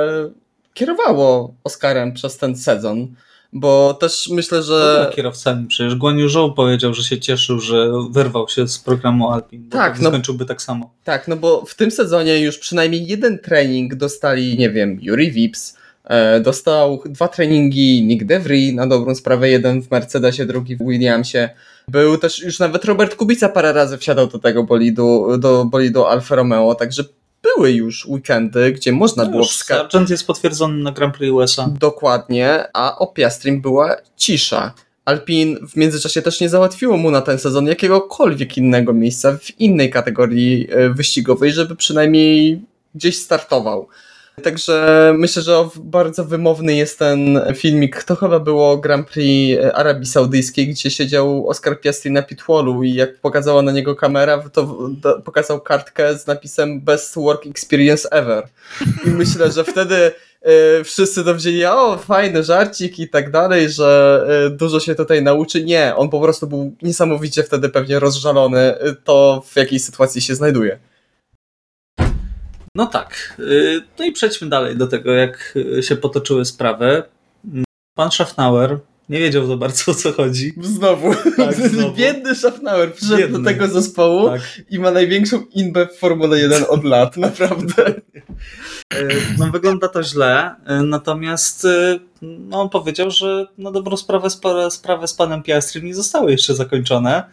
kierowało 0.74 1.54
Oscarem 1.64 2.12
przez 2.12 2.38
ten 2.38 2.56
sezon, 2.56 3.14
bo 3.52 3.94
też 3.94 4.28
myślę, 4.32 4.62
że... 4.62 5.10
kierowcami. 5.16 5.66
Przecież 5.66 5.94
Guan 5.94 6.18
Yu 6.18 6.52
powiedział, 6.56 6.94
że 6.94 7.02
się 7.02 7.20
cieszył, 7.20 7.60
że 7.60 7.90
wyrwał 8.10 8.48
się 8.48 8.68
z 8.68 8.78
programu 8.78 9.30
Alpin. 9.30 9.68
bo 9.68 9.76
Tak, 9.78 10.00
no- 10.00 10.08
skończyłby 10.08 10.44
tak 10.44 10.62
samo. 10.62 10.90
Tak, 11.04 11.28
no 11.28 11.36
bo 11.36 11.64
w 11.66 11.74
tym 11.74 11.90
sezonie 11.90 12.38
już 12.40 12.58
przynajmniej 12.58 13.06
jeden 13.06 13.38
trening 13.38 13.94
dostali, 13.94 14.58
nie 14.58 14.70
wiem, 14.70 14.98
Yuri 15.02 15.30
Vips, 15.32 15.76
e, 16.04 16.40
dostał 16.40 17.02
dwa 17.06 17.28
treningi 17.28 18.02
Nick 18.02 18.24
DeVry, 18.24 18.72
na 18.72 18.86
dobrą 18.86 19.14
sprawę, 19.14 19.48
jeden 19.48 19.82
w 19.82 19.90
Mercedesie, 19.90 20.46
drugi 20.46 20.76
w 20.76 20.78
Williamsie. 20.78 21.48
Był 21.88 22.18
też 22.18 22.42
już 22.42 22.58
nawet 22.58 22.84
Robert 22.84 23.14
Kubica 23.14 23.48
parę 23.48 23.72
razy 23.72 23.98
wsiadał 23.98 24.26
do 24.26 24.38
tego 24.38 24.64
bolidu, 24.64 25.38
do 25.38 25.64
bolidu 25.64 26.04
Alfa 26.04 26.34
Romeo, 26.36 26.74
także 26.74 27.04
były 27.42 27.72
już 27.72 28.06
weekendy, 28.06 28.72
gdzie 28.72 28.92
można 28.92 29.24
No 29.24 29.30
było 29.30 29.44
wskazać. 29.44 29.92
Sargent 29.92 30.10
jest 30.10 30.26
potwierdzony 30.26 30.82
na 30.82 30.92
Grand 30.92 31.16
Prix 31.16 31.32
USA. 31.32 31.70
Dokładnie, 31.80 32.64
a 32.72 32.98
o 32.98 33.06
Piastrim 33.06 33.60
była 33.60 33.96
cisza. 34.16 34.74
Alpin 35.04 35.66
w 35.68 35.76
międzyczasie 35.76 36.22
też 36.22 36.40
nie 36.40 36.48
załatwiło 36.48 36.96
mu 36.96 37.10
na 37.10 37.20
ten 37.20 37.38
sezon 37.38 37.66
jakiegokolwiek 37.66 38.56
innego 38.56 38.92
miejsca 38.92 39.36
w 39.36 39.60
innej 39.60 39.90
kategorii 39.90 40.68
e, 40.70 40.90
wyścigowej, 40.90 41.52
żeby 41.52 41.76
przynajmniej 41.76 42.62
gdzieś 42.94 43.18
startował. 43.18 43.88
Także 44.42 45.14
myślę, 45.18 45.42
że 45.42 45.68
bardzo 45.76 46.24
wymowny 46.24 46.74
jest 46.74 46.98
ten 46.98 47.40
filmik. 47.54 48.04
To 48.04 48.16
chyba 48.16 48.40
było 48.40 48.76
Grand 48.76 49.08
Prix 49.08 49.60
e, 49.60 49.76
Arabii 49.76 50.06
Saudyjskiej, 50.06 50.68
gdzie 50.68 50.90
siedział 50.90 51.48
Oscar 51.48 51.80
Piastri 51.80 52.10
na 52.10 52.22
pitwallu 52.22 52.82
i 52.82 52.94
jak 52.94 53.20
pokazała 53.20 53.62
na 53.62 53.72
niego 53.72 53.96
kamera, 53.96 54.44
to 54.52 54.76
pokazał 55.24 55.60
kartkę 55.60 56.18
z 56.18 56.26
napisem 56.26 56.80
Best 56.80 57.14
Work 57.14 57.46
Experience 57.46 58.08
Ever. 58.10 58.48
I 59.06 59.10
myślę, 59.10 59.52
że 59.52 59.64
wtedy 59.64 59.96
e, 60.42 60.84
wszyscy 60.84 61.24
to 61.24 61.34
wzięli, 61.34 61.64
o 61.64 61.98
fajny 61.98 62.42
żarcik 62.42 62.98
i 62.98 63.08
tak 63.08 63.30
dalej, 63.30 63.70
że 63.70 64.22
e, 64.46 64.50
dużo 64.50 64.80
się 64.80 64.94
tutaj 64.94 65.22
nauczy. 65.22 65.64
Nie, 65.64 65.96
on 65.96 66.08
po 66.08 66.20
prostu 66.20 66.46
był 66.46 66.76
niesamowicie 66.82 67.42
wtedy 67.42 67.68
pewnie 67.68 67.98
rozżalony 67.98 68.74
to, 69.04 69.42
w 69.46 69.56
jakiej 69.56 69.78
sytuacji 69.78 70.20
się 70.20 70.34
znajduje. 70.34 70.78
No 72.78 72.86
tak. 72.86 73.36
y, 73.38 73.82
No 73.98 74.04
i 74.04 74.12
przejdźmy 74.12 74.48
dalej 74.48 74.76
do 74.76 74.86
tego, 74.86 75.12
jak 75.12 75.54
y, 75.78 75.82
się 75.82 75.96
potoczyły 75.96 76.44
sprawy. 76.44 77.02
Pan 77.94 78.10
Schaffnauer 78.10 78.78
nie 79.08 79.18
wiedział 79.18 79.46
za 79.46 79.56
bardzo 79.56 79.92
o 79.92 79.94
co 79.94 80.12
chodzi. 80.12 80.52
Znowu. 80.62 81.14
Tak, 81.36 81.54
znowu. 81.70 81.94
Biedny 81.96 82.34
Schaffnauer 82.34 82.92
przyszedł 82.94 83.18
Biedny. 83.18 83.38
do 83.38 83.44
tego 83.44 83.68
zespołu 83.68 84.28
Tak. 84.28 84.40
i 84.70 84.78
ma 84.78 84.90
największą 84.90 85.44
inbę 85.54 85.86
w 85.86 85.98
Formule 85.98 86.38
1 86.38 86.64
od 86.68 86.84
lat, 86.84 87.16
naprawdę. 87.26 87.88
Y, 88.94 89.08
No 89.38 89.50
wygląda 89.50 89.88
to 89.88 90.02
źle, 90.02 90.54
natomiast 90.84 91.66
no, 92.22 92.60
on 92.60 92.68
powiedział, 92.68 93.10
że 93.10 93.46
na 93.58 93.70
dobrą 93.70 93.96
sprawę 93.96 94.30
sprawy 94.70 95.08
z 95.08 95.14
panem 95.14 95.42
Piastrym 95.42 95.84
nie 95.84 95.94
zostały 95.94 96.30
jeszcze 96.30 96.54
zakończone. 96.54 97.24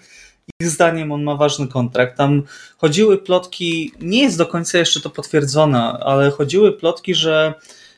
Ich 0.61 0.69
zdaniem 0.69 1.11
on 1.11 1.23
ma 1.23 1.35
ważny 1.35 1.67
kontrakt. 1.67 2.17
Tam 2.17 2.43
chodziły 2.77 3.17
plotki, 3.17 3.91
nie 4.01 4.23
jest 4.23 4.37
do 4.37 4.45
końca 4.45 4.77
jeszcze 4.77 5.01
to 5.01 5.09
potwierdzone, 5.09 5.79
ale 5.83 6.31
chodziły 6.31 6.73
plotki, 6.73 7.15
że 7.15 7.53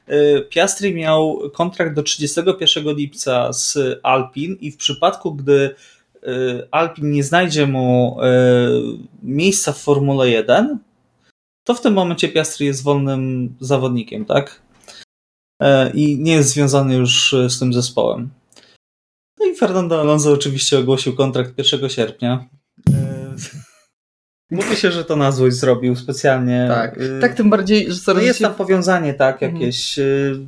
y, 0.09 0.47
Piastri 0.49 0.93
miał 0.93 1.39
kontrakt 1.53 1.95
do 1.95 2.03
31 2.03 2.95
lipca 2.95 3.53
z 3.53 3.77
Alpin 4.03 4.57
i 4.61 4.71
w 4.71 4.77
przypadku, 4.77 5.33
gdy 5.35 5.75
y, 6.15 6.67
Alpin 6.71 7.11
nie 7.11 7.23
znajdzie 7.23 7.67
mu 7.67 8.17
y, 8.21 8.25
miejsca 9.23 9.71
w 9.71 9.77
Formule 9.77 10.29
1, 10.29 10.79
to 11.63 11.73
w 11.73 11.81
tym 11.81 11.93
momencie 11.93 12.29
Piastri 12.29 12.65
jest 12.65 12.83
wolnym 12.83 13.55
zawodnikiem, 13.59 14.25
tak? 14.25 14.61
I 15.93 16.17
nie 16.19 16.31
jest 16.31 16.49
związany 16.49 16.95
już 16.95 17.35
z 17.49 17.59
tym 17.59 17.73
zespołem. 17.73 18.29
No 19.39 19.45
i 19.45 19.55
Fernando 19.55 20.01
Alonso 20.01 20.31
oczywiście 20.31 20.79
ogłosił 20.79 21.15
kontrakt 21.15 21.51
1 21.73 21.89
sierpnia. 21.89 22.45
E, 22.89 23.35
Mówi 24.51 24.75
się, 24.75 24.91
że 24.91 25.05
to 25.05 25.15
na 25.15 25.31
złość 25.31 25.55
zrobił 25.55 25.95
specjalnie. 25.95 26.65
Tak, 26.69 26.97
E, 26.97 27.19
tak 27.21 27.33
tym 27.35 27.49
bardziej, 27.49 27.83
że 27.83 27.89
no 27.93 27.99
coraz 28.05 28.23
jest 28.23 28.39
się... 28.39 28.45
tam 28.45 28.53
powiązanie, 28.55 29.13
tak, 29.13 29.43
Mhm. 29.43 29.61
jakieś. 29.61 29.99
y, 29.99 30.39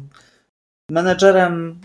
Menedżerem 0.91 1.80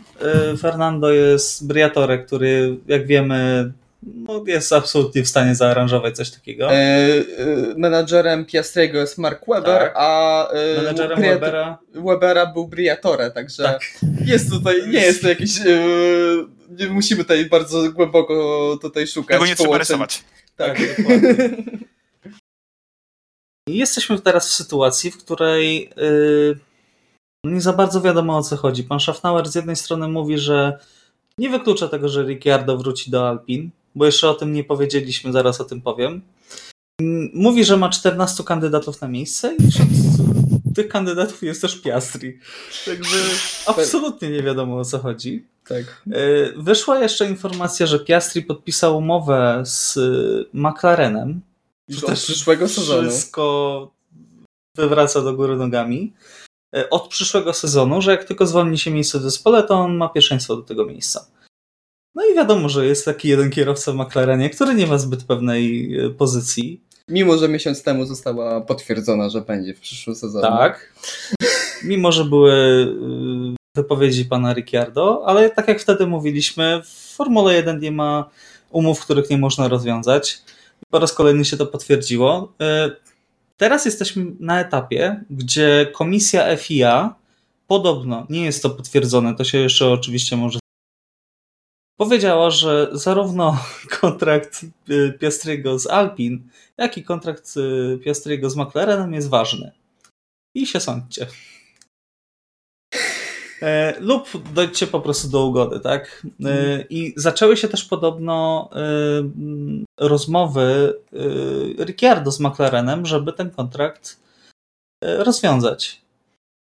Fernando 0.61 1.11
jest 1.13 1.67
Briatore, 1.67 2.19
który, 2.19 2.77
jak 2.87 3.07
wiemy, 3.07 3.73
no, 4.03 4.45
jest 4.47 4.73
absolutnie 4.73 5.23
w 5.23 5.29
stanie 5.29 5.55
zaaranżować 5.55 6.17
coś 6.17 6.31
takiego. 6.31 6.73
E, 6.73 6.75
e, 6.77 7.23
menadżerem 7.77 8.45
Piastriego 8.45 8.99
jest 8.99 9.19
Mark 9.19 9.45
Webber, 9.49 9.79
Tak. 9.81 9.93
a 9.97 10.49
e, 10.51 10.77
Menedżerem 10.83 11.19
Briat- 11.19 11.29
Webera. 11.35 11.79
Webera 11.95 12.47
był 12.47 12.69
Briatore, 12.69 13.31
także 13.31 13.63
Tak. 13.63 13.81
jest 14.25 14.51
tutaj, 14.51 14.75
nie 14.89 15.01
jest 15.01 15.23
to 15.23 15.29
jakiś, 15.29 15.61
e, 15.61 15.65
nie 16.71 16.87
musimy 16.87 17.23
tutaj 17.23 17.49
bardzo 17.49 17.93
głęboko 17.93 18.79
tutaj 18.83 19.07
szukać. 19.07 19.35
Tego 19.35 19.47
nie 19.47 19.57
trzeba 19.57 19.79
rysować. 19.79 20.25
Tak. 20.57 20.81
I 23.69 23.77
Jesteśmy 23.77 24.21
teraz 24.21 24.49
w 24.49 24.53
sytuacji, 24.53 25.11
w 25.11 25.19
której 25.19 25.91
yy, 25.97 26.59
nie 27.45 27.61
za 27.61 27.73
bardzo 27.73 28.01
wiadomo 28.01 28.37
o 28.37 28.43
co 28.43 28.57
chodzi. 28.57 28.85
Pan 28.85 29.01
Schaffnauer 29.01 29.49
z 29.49 29.55
jednej 29.55 29.77
strony 29.77 30.09
mówi, 30.09 30.39
że 30.39 30.79
nie 31.39 31.51
wyklucza 31.51 31.89
tego, 31.89 32.09
że 32.09 32.23
Ricciardo 32.23 32.77
wróci 32.77 33.11
do 33.11 33.29
Alpin, 33.29 33.71
bo 33.95 34.07
jeszcze 34.07 34.31
o 34.31 34.35
tym 34.35 34.53
nie 34.53 34.65
powiedzieliśmy, 34.65 35.33
zaraz 35.33 35.61
o 35.61 35.65
tym 35.65 35.83
powiem. 35.83 36.23
Mówi, 37.35 37.65
że 37.65 37.77
ma 37.77 37.89
14 37.89 38.45
kandydatów 38.45 39.01
na 39.01 39.09
miejsce 39.09 39.57
i 39.57 39.63
tych 40.75 40.89
kandydatów 40.89 41.43
jest 41.43 41.61
też 41.63 41.81
Piastri. 41.81 42.39
Także 42.87 43.17
absolutnie 43.67 44.31
nie 44.31 44.43
wiadomo 44.43 44.79
o 44.79 44.85
co 44.85 44.99
chodzi. 44.99 45.47
tak. 45.69 46.03
Yy, 46.07 46.55
Wyszła 46.57 46.99
jeszcze 46.99 47.29
informacja, 47.29 47.87
że 47.87 47.99
Piastri 47.99 48.43
podpisał 48.43 48.99
umowę 48.99 49.63
z 49.67 49.97
y, 49.97 50.47
McLarenem. 50.53 51.41
Już 51.89 52.05
od 52.05 52.15
przyszłego 52.15 52.69
sezonu. 52.69 53.11
Wszystko 53.11 53.91
wywraca 54.77 55.21
do 55.23 55.35
góry 55.35 55.57
nogami. 55.57 56.13
E, 56.77 56.91
Od 56.91 57.09
przyszłego 57.09 57.53
sezonu, 57.53 58.03
że 58.03 58.11
jak 58.11 58.25
tylko 58.25 58.47
zwolni 58.47 58.79
się 58.79 58.91
miejsce 58.91 59.19
w 59.19 59.23
zespole, 59.23 59.63
to 59.63 59.75
on 59.75 59.97
ma 59.97 60.09
pierwszeństwo 60.09 60.57
do 60.57 60.63
tego 60.63 60.87
miejsca. 60.87 61.27
No 62.15 62.23
i 62.27 62.35
wiadomo, 62.35 62.69
że 62.69 62.87
jest 62.87 63.05
taki 63.05 63.29
jeden 63.29 63.51
kierowca 63.51 63.93
w 63.93 63.95
McLarenie, 63.97 64.51
który 64.51 64.75
nie 64.75 64.87
ma 64.87 64.99
zbyt 64.99 65.25
pewnej 65.25 65.95
e, 65.99 66.11
pozycji. 66.11 66.81
Mimo, 67.09 67.39
że 67.39 67.49
miesiąc 67.49 67.83
temu 67.83 68.05
została 68.05 68.61
potwierdzona, 68.61 69.29
że 69.29 69.41
będzie 69.41 69.75
w 69.75 69.81
przyszłym 69.81 70.17
sezonie. 70.17 70.49
Tak. 70.49 70.93
Mimo, 71.85 72.13
że 72.13 72.25
były 72.25 72.53
y, 72.53 73.57
wypowiedzi 73.77 74.25
pana 74.25 74.55
Ricciardo, 74.55 75.23
ale 75.27 75.51
tak 75.51 75.69
jak 75.69 75.81
wtedy 75.81 76.07
mówiliśmy, 76.07 76.83
w 76.85 77.15
Formule 77.15 77.55
1 77.55 77.81
nie 77.81 77.93
ma 77.93 78.31
umów, 78.71 79.01
których 79.01 79.31
nie 79.31 79.39
można 79.39 79.69
rozwiązać. 79.69 80.43
Po 80.91 80.99
raz 80.99 81.13
kolejny 81.13 81.45
się 81.45 81.57
to 81.57 81.67
potwierdziło. 81.67 82.53
Y, 82.63 83.05
Teraz 83.57 83.85
jesteśmy 83.85 84.27
na 84.41 84.61
etapie, 84.61 85.25
gdzie 85.31 85.91
komisja 85.93 86.57
FIA 86.57 87.15
podobno, 87.67 88.27
nie 88.31 88.45
jest 88.45 88.63
to 88.63 88.71
potwierdzone, 88.71 89.35
to 89.35 89.45
się 89.45 89.59
jeszcze 89.59 89.91
oczywiście 89.91 90.37
może 90.37 90.59
powiedziała, 91.97 92.51
że 92.51 92.89
zarówno 92.93 93.59
kontrakt 94.01 94.65
y, 94.91 95.19
Piastriego 95.21 95.79
z 95.79 95.87
Alpin, 95.87 96.49
jak 96.77 96.99
i 96.99 97.05
kontrakt 97.05 97.57
y, 97.57 97.99
Piastriego 98.05 98.51
z 98.51 98.57
McLarenem 98.57 99.15
jest 99.15 99.29
ważny. 99.29 99.73
I 100.55 100.67
się 100.67 100.81
sądźcie. 100.81 101.27
E, 103.65 103.95
lub 104.01 104.53
dojdźcie 104.53 104.87
po 104.87 105.01
prostu 105.01 105.29
do 105.29 105.47
ugody, 105.47 105.81
tak? 105.81 106.27
E, 106.45 106.85
I 106.91 107.15
zaczęły 107.17 107.57
się 107.57 107.69
też 107.69 107.85
podobno 107.85 108.69
e, 108.73 108.79
rozmowy 110.01 110.95
Ricciardo 111.79 112.33
z 112.33 112.41
McLarenem, 112.41 113.07
żeby 113.07 113.33
ten 113.33 113.51
kontrakt 113.51 114.21
rozwiązać. 115.03 116.01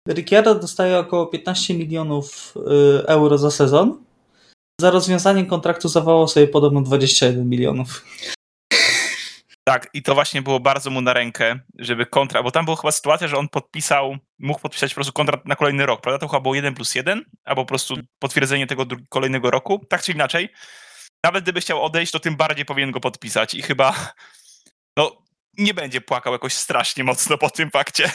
Ricciardo 0.08 0.54
dostaje 0.54 0.98
około 0.98 1.26
15 1.26 1.74
milionów 1.74 2.54
euro 3.06 3.38
za 3.38 3.50
sezon. 3.50 4.04
Za 4.80 4.90
rozwiązanie 4.90 5.46
kontraktu 5.46 5.88
zawołał 5.88 6.28
sobie 6.28 6.48
podobno 6.48 6.80
21 6.80 7.48
milionów. 7.48 8.04
Tak, 9.64 9.88
i 9.94 10.02
to 10.02 10.14
właśnie 10.14 10.42
było 10.42 10.60
bardzo 10.60 10.90
mu 10.90 11.00
na 11.00 11.12
rękę, 11.12 11.58
żeby 11.78 12.06
kontrakt, 12.06 12.44
bo 12.44 12.50
tam 12.50 12.64
była 12.64 12.76
chyba 12.76 12.92
sytuacja, 12.92 13.28
że 13.28 13.36
on 13.36 13.48
podpisał, 13.48 14.16
mógł 14.38 14.60
podpisać 14.60 14.90
po 14.90 14.94
prostu 14.94 15.12
kontrakt 15.12 15.46
na 15.46 15.56
kolejny 15.56 15.86
rok, 15.86 16.00
prawda? 16.00 16.18
To 16.18 16.28
chyba 16.28 16.40
było 16.40 16.54
1 16.54 16.74
plus 16.74 16.94
1, 16.94 17.24
albo 17.44 17.62
po 17.62 17.68
prostu 17.68 17.96
potwierdzenie 18.18 18.66
tego 18.66 18.86
kolejnego 19.08 19.50
roku, 19.50 19.84
tak 19.88 20.02
czy 20.02 20.12
inaczej. 20.12 20.48
Nawet 21.24 21.44
gdyby 21.44 21.60
chciał 21.60 21.82
odejść, 21.82 22.12
to 22.12 22.20
tym 22.20 22.36
bardziej 22.36 22.64
powinien 22.64 22.90
go 22.90 23.00
podpisać 23.00 23.54
i 23.54 23.62
chyba, 23.62 24.14
no, 24.96 25.22
nie 25.58 25.74
będzie 25.74 26.00
płakał 26.00 26.32
jakoś 26.32 26.52
strasznie 26.52 27.04
mocno 27.04 27.38
po 27.38 27.50
tym 27.50 27.70
fakcie. 27.70 28.10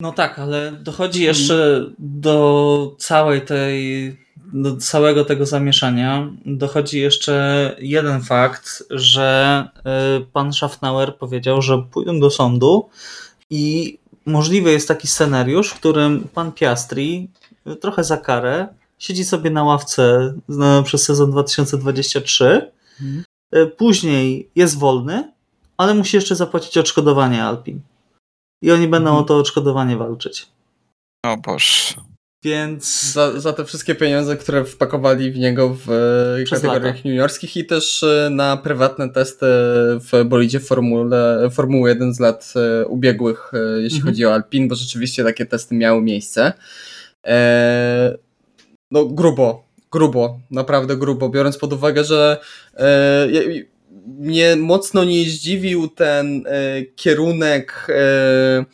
No 0.00 0.12
tak, 0.12 0.38
ale 0.38 0.72
dochodzi 0.72 1.22
jeszcze 1.22 1.86
do 1.98 2.96
całej 2.98 3.42
tej 3.42 4.16
do 4.52 4.76
całego 4.76 5.24
tego 5.24 5.46
zamieszania 5.46 6.28
dochodzi 6.46 7.00
jeszcze 7.00 7.76
jeden 7.78 8.22
fakt, 8.22 8.84
że 8.90 9.68
y, 10.20 10.26
pan 10.32 10.52
Schaffnauer 10.52 11.16
powiedział, 11.16 11.62
że 11.62 11.78
pójdą 11.78 12.20
do 12.20 12.30
sądu 12.30 12.88
i 13.50 13.98
możliwy 14.26 14.72
jest 14.72 14.88
taki 14.88 15.08
scenariusz, 15.08 15.70
w 15.70 15.74
którym 15.74 16.28
pan 16.34 16.52
Piastri 16.52 17.28
y, 17.66 17.76
trochę 17.76 18.04
za 18.04 18.16
karę 18.16 18.68
siedzi 18.98 19.24
sobie 19.24 19.50
na 19.50 19.64
ławce 19.64 20.34
przez 20.84 21.04
sezon 21.04 21.30
2023, 21.30 22.72
mhm. 23.00 23.24
Y, 23.54 23.66
później 23.66 24.50
jest 24.56 24.78
wolny, 24.78 25.32
ale 25.76 25.94
musi 25.94 26.16
jeszcze 26.16 26.36
zapłacić 26.36 26.78
odszkodowanie 26.78 27.44
Alpin. 27.44 27.80
I 28.62 28.72
oni 28.72 28.88
będą 28.88 29.10
mhm. 29.10 29.24
o 29.24 29.26
to 29.26 29.36
odszkodowanie 29.36 29.96
walczyć. 29.96 30.48
O 31.24 31.36
Boże. 31.36 31.94
Więc... 32.44 33.12
Za, 33.12 33.40
za 33.40 33.52
te 33.52 33.64
wszystkie 33.64 33.94
pieniądze, 33.94 34.36
które 34.36 34.64
wpakowali 34.64 35.30
w 35.30 35.38
niego 35.38 35.76
w 35.86 35.90
e, 36.40 36.44
kategoriach 36.50 36.96
lata. 36.96 37.08
juniorskich 37.08 37.56
i 37.56 37.66
też 37.66 38.02
e, 38.02 38.28
na 38.30 38.56
prywatne 38.56 39.08
testy 39.08 39.46
w 39.98 40.24
bolidzie 40.24 40.60
Formule, 40.60 41.48
Formuły 41.52 41.90
1 41.90 42.14
z 42.14 42.20
lat 42.20 42.52
e, 42.56 42.86
ubiegłych, 42.86 43.52
jeśli 43.82 43.98
mhm. 43.98 44.12
chodzi 44.12 44.26
o 44.26 44.34
Alpin, 44.34 44.68
bo 44.68 44.74
rzeczywiście 44.74 45.24
takie 45.24 45.46
testy 45.46 45.74
miały 45.74 46.02
miejsce. 46.02 46.52
No 48.90 49.06
grubo, 49.06 49.64
grubo, 49.92 50.40
naprawdę 50.50 50.96
grubo, 50.96 51.28
biorąc 51.28 51.58
pod 51.58 51.72
uwagę, 51.72 52.04
że 52.04 52.38
mnie 54.06 54.56
mocno 54.56 55.04
nie 55.04 55.24
zdziwił 55.24 55.88
ten 55.88 56.44
e, 56.46 56.82
kierunek 56.82 57.86
E, 57.88 58.64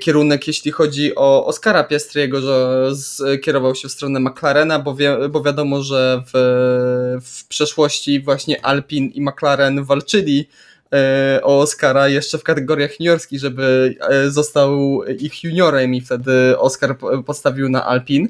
kierunek, 0.00 0.46
jeśli 0.46 0.70
chodzi 0.70 1.14
o 1.14 1.46
Oscara 1.46 1.84
Piastriego, 1.84 2.40
że 2.40 2.90
kierował 3.38 3.74
się 3.74 3.88
w 3.88 3.92
stronę 3.92 4.20
McLarena, 4.20 4.78
bo, 4.78 4.94
wie, 4.94 5.16
bo 5.30 5.42
wiadomo, 5.42 5.82
że 5.82 6.22
w, 6.26 7.20
w 7.22 7.48
przeszłości 7.48 8.20
właśnie 8.20 8.64
Alpin 8.64 9.06
i 9.06 9.20
McLaren 9.20 9.84
walczyli 9.84 10.48
e, 10.92 11.40
o 11.42 11.60
Oscara 11.60 12.08
jeszcze 12.08 12.38
w 12.38 12.42
kategoriach 12.42 13.00
juniorskich, 13.00 13.40
żeby 13.40 13.94
e, 14.00 14.30
został 14.30 15.02
ich 15.04 15.44
juniorem 15.44 15.94
i 15.94 16.00
wtedy 16.00 16.58
Oscar 16.58 16.96
postawił 17.26 17.68
na 17.68 17.86
Alpin. 17.86 18.28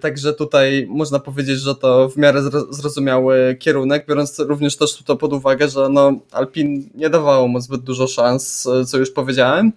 Także 0.00 0.32
tutaj 0.32 0.86
można 0.90 1.18
powiedzieć, 1.18 1.60
że 1.60 1.74
to 1.74 2.08
w 2.08 2.16
miarę 2.16 2.42
zrozumiały 2.70 3.56
kierunek, 3.58 4.06
biorąc 4.08 4.38
również 4.38 4.76
też 4.76 5.02
to 5.04 5.16
pod 5.16 5.32
uwagę, 5.32 5.68
że 5.68 5.88
no 5.88 6.12
Alpin 6.32 6.90
nie 6.94 7.10
dawało 7.10 7.48
mu 7.48 7.60
zbyt 7.60 7.80
dużo 7.80 8.06
szans, 8.06 8.68
co 8.86 8.98
już 8.98 9.10
powiedziałem. 9.10 9.72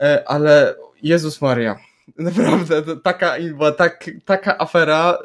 E, 0.00 0.24
ale 0.28 0.74
Jezus 1.02 1.40
Maria, 1.40 1.76
naprawdę 2.18 2.96
taka, 2.96 3.36
była 3.54 3.72
tak, 3.72 4.10
taka 4.24 4.58
afera, 4.58 5.18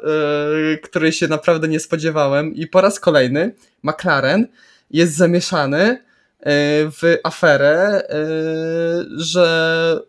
której 0.82 1.12
się 1.12 1.28
naprawdę 1.28 1.68
nie 1.68 1.80
spodziewałem 1.80 2.54
i 2.54 2.66
po 2.66 2.80
raz 2.80 3.00
kolejny 3.00 3.54
McLaren 3.82 4.46
jest 4.90 5.16
zamieszany 5.16 5.80
e, 5.82 6.11
w 6.46 7.16
aferę, 7.24 8.02
że, 9.16 10.00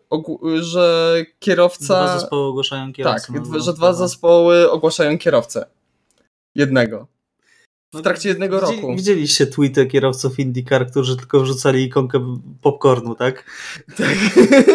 że 0.60 1.16
kierowca. 1.38 2.04
Dwa 2.04 2.18
zespoły 2.18 2.48
ogłaszają 2.48 2.92
kierowcę. 2.92 3.32
Tak, 3.32 3.42
no, 3.50 3.60
że 3.60 3.72
dwa 3.72 3.92
zespoły 3.92 4.70
ogłaszają 4.70 5.18
kierowcę. 5.18 5.66
Jednego. 6.54 7.06
W 7.92 8.02
trakcie 8.02 8.28
jednego 8.28 8.60
roku. 8.60 8.96
Widzieliście 8.96 9.46
tweety 9.46 9.86
kierowców 9.86 10.38
IndyCar, 10.38 10.90
którzy 10.90 11.16
tylko 11.16 11.40
wrzucali 11.40 11.84
ikonkę 11.84 12.38
popcornu, 12.62 13.14
tak? 13.14 13.44
Tak. 13.96 14.16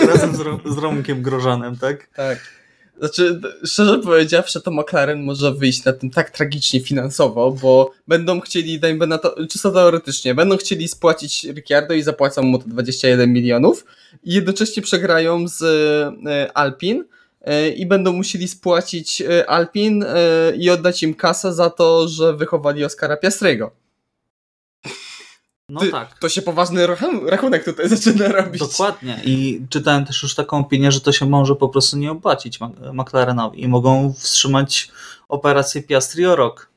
Razem 0.08 0.36
z, 0.36 0.40
z 0.76 0.78
Romkiem 0.78 1.22
Grożanem, 1.22 1.78
tak? 1.78 2.08
Tak. 2.16 2.59
Znaczy, 3.00 3.42
szczerze 3.64 4.00
powiedziawszy, 4.00 4.62
to 4.62 4.72
McLaren 4.72 5.24
może 5.24 5.54
wyjść 5.54 5.84
na 5.84 5.94
tym 5.94 6.10
tak 6.10 6.30
tragicznie 6.30 6.80
finansowo, 6.80 7.52
bo 7.62 7.92
będą 8.08 8.40
chcieli, 8.40 8.80
dajmy 8.80 9.08
na 9.08 9.18
to, 9.18 9.48
czysto 9.48 9.72
teoretycznie, 9.72 10.36
będą 10.36 10.58
chcieli 10.58 10.88
spłacić 10.88 11.44
Ricciardo 11.44 11.94
i 11.94 12.02
zapłacą 12.02 12.42
mu 12.42 12.60
to 12.60 12.66
21 12.68 13.34
milionów 13.34 13.86
i 14.24 14.34
jednocześnie 14.34 14.84
przegrają 14.84 15.48
z 15.48 15.62
e, 15.62 16.58
Alpin, 16.58 17.04
E, 17.42 17.70
i 17.70 17.86
będą 17.86 18.14
musieli 18.14 18.48
spłacić 18.48 19.22
e, 19.22 19.50
Alpin 19.50 20.06
i 20.58 20.70
oddać 20.70 21.04
im 21.04 21.14
kasę 21.14 21.54
za 21.54 21.70
to, 21.70 22.08
że 22.08 22.34
wychowali 22.34 22.86
Oskara 22.86 23.18
Piastrego. 23.18 23.72
No 25.70 25.80
Ty, 25.80 25.92
tak. 25.92 26.18
To 26.20 26.30
się 26.30 26.42
poważny 26.42 26.88
rachunek 27.26 27.66
tutaj 27.66 27.90
zaczyna 27.98 28.28
robić. 28.28 28.60
Dokładnie. 28.60 29.22
I 29.26 29.62
czytałem 29.70 30.06
też 30.06 30.24
już 30.24 30.36
taką 30.36 30.58
opinię, 30.58 30.92
że 30.92 31.02
to 31.02 31.12
się 31.12 31.26
może 31.26 31.56
po 31.56 31.70
prostu 31.70 31.98
nie 31.98 32.12
opłacić 32.12 32.60
McLarenowi 32.94 33.64
i 33.64 33.68
mogą 33.68 34.14
wstrzymać 34.14 34.92
operację 35.30 35.84
Piastri 35.84 36.26
o 36.26 36.36
rok. 36.36 36.70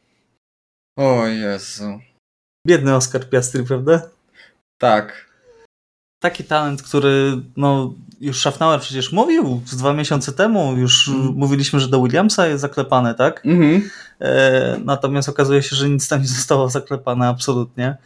O 0.99 1.27
Jezu. 1.27 2.01
Biedny 2.67 2.97
Oskar 2.97 3.29
Piastri, 3.29 3.65
prawda? 3.65 4.03
Tak. 4.79 5.33
Taki 6.23 6.45
talent, 6.45 6.83
który 6.83 7.43
no, 7.57 7.95
już 8.21 8.41
Schaffnauer 8.41 8.81
przecież 8.81 9.13
mówił 9.13 9.63
z 9.67 9.77
dwa 9.77 9.93
miesiące 9.93 10.33
temu, 10.33 10.77
już 10.77 11.09
mm. 11.09 11.27
mówiliśmy, 11.27 11.81
że 11.81 11.89
do 11.89 12.03
Williamsa 12.03 12.47
jest 12.47 12.61
zaklepany, 12.61 13.15
tak? 13.15 13.47
Mm 13.47 13.61
-hmm. 13.61 13.81
e, 14.21 14.79
natomiast 14.85 15.29
okazuje 15.29 15.63
się, 15.63 15.77
że 15.77 15.89
nic 15.89 16.09
tam 16.09 16.21
nie 16.21 16.29
zostało 16.29 16.69
zaklepane 16.69 17.29
absolutnie. 17.29 17.97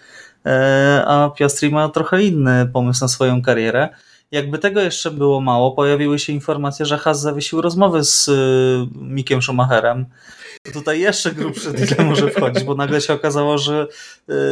E, 0.47 1.05
a 1.07 1.31
Piastri 1.31 1.71
ma 1.71 1.89
trochę 1.89 2.23
inny 2.23 2.67
pomysł 2.73 3.05
na 3.05 3.09
swoją 3.09 3.43
karierę. 3.43 3.89
Jakby 4.31 4.59
tego 4.59 4.81
jeszcze 4.81 5.11
było 5.11 5.41
mało, 5.41 5.73
pojawiły 5.73 6.19
się 6.19 6.33
informacje, 6.33 6.87
że 6.87 6.99
Haas 6.99 7.21
zawiesił 7.21 7.61
rozmowy 7.61 8.05
z 8.05 8.29
y, 8.29 8.33
Mikiem 8.95 9.43
Schumacherem 9.43 10.07
tutaj 10.73 11.01
jeszcze 11.01 11.33
grubszy 11.33 11.73
tyle 11.73 12.05
może 12.05 12.31
wchodzić, 12.31 12.65
bo 12.65 12.75
nagle 12.75 13.01
się 13.01 13.13
okazało, 13.13 13.59
że 13.59 13.87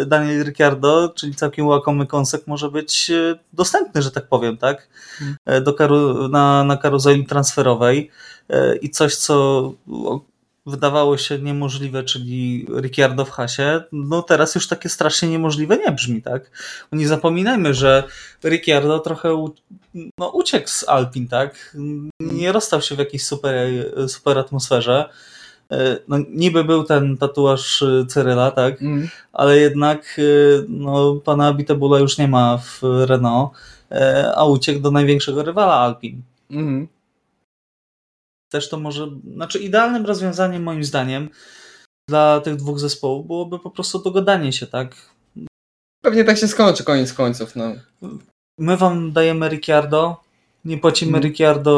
y, 0.02 0.06
Daniel 0.06 0.44
Ricciardo, 0.44 1.12
czyli 1.16 1.34
całkiem 1.34 1.66
łakomy 1.66 2.06
kąsek, 2.06 2.46
może 2.46 2.70
być 2.70 3.10
y, 3.10 3.38
dostępny, 3.52 4.02
że 4.02 4.10
tak 4.10 4.26
powiem, 4.26 4.56
tak? 4.56 4.88
Hmm. 5.18 5.64
Do 5.64 5.74
karu 5.74 6.28
na, 6.28 6.64
na 6.64 6.76
karuzeli 6.76 7.26
transferowej 7.26 8.10
y, 8.50 8.76
i 8.76 8.90
coś, 8.90 9.16
co 9.16 9.72
wydawało 10.66 11.18
się 11.18 11.38
niemożliwe, 11.38 12.04
czyli 12.04 12.66
Ricciardo 12.80 13.24
w 13.24 13.30
hasie, 13.30 13.82
no 13.92 14.22
teraz 14.22 14.54
już 14.54 14.68
takie 14.68 14.88
strasznie 14.88 15.28
niemożliwe 15.28 15.76
nie 15.76 15.92
brzmi, 15.92 16.22
tak? 16.22 16.50
Nie 16.92 17.08
zapominajmy, 17.08 17.74
że 17.74 18.04
Ricciardo 18.44 18.98
trochę 18.98 19.52
no, 20.18 20.28
uciekł 20.28 20.68
z 20.68 20.88
Alpin, 20.88 21.28
tak? 21.28 21.76
Nie 22.20 22.52
rozstał 22.52 22.82
się 22.82 22.94
w 22.94 22.98
jakiejś 22.98 23.24
super, 23.24 23.68
super 24.08 24.38
atmosferze. 24.38 25.08
E, 25.70 25.98
no, 26.08 26.16
niby 26.28 26.64
był 26.64 26.84
ten 26.84 27.16
tatuaż 27.16 27.82
e, 27.82 28.06
Cyryla, 28.06 28.50
tak? 28.50 28.82
Mm. 28.82 29.08
Ale 29.32 29.58
jednak 29.58 30.16
e, 30.18 30.22
no, 30.68 31.14
pana 31.14 31.46
Abitebula 31.46 31.98
już 31.98 32.18
nie 32.18 32.28
ma 32.28 32.58
w 32.58 32.80
Renault, 32.82 33.50
a 34.34 34.44
uciekł 34.44 34.80
do 34.80 34.90
największego 34.90 35.42
rywala 35.42 35.74
Alpin. 35.74 36.22
Mm. 36.50 36.88
Też 38.54 38.68
to 38.68 38.78
może, 38.80 39.10
znaczy 39.34 39.58
idealnym 39.58 40.06
rozwiązaniem 40.06 40.62
moim 40.62 40.84
zdaniem 40.84 41.28
dla 42.08 42.40
tych 42.40 42.56
dwóch 42.56 42.78
zespołów 42.78 43.26
byłoby 43.26 43.58
po 43.58 43.70
prostu 43.70 43.98
dogadanie 43.98 44.52
się, 44.52 44.66
tak? 44.66 44.96
Pewnie 46.04 46.24
tak 46.24 46.38
się 46.38 46.48
skończy 46.48 46.84
koniec 46.84 47.12
końców, 47.12 47.56
no. 47.56 47.72
My 48.58 48.76
wam 48.76 49.12
dajemy 49.12 49.48
Ricciardo, 49.48 50.20
Nie 50.64 50.78
płacimy 50.78 51.08
Mhm. 51.08 51.24
Ricciardo 51.24 51.74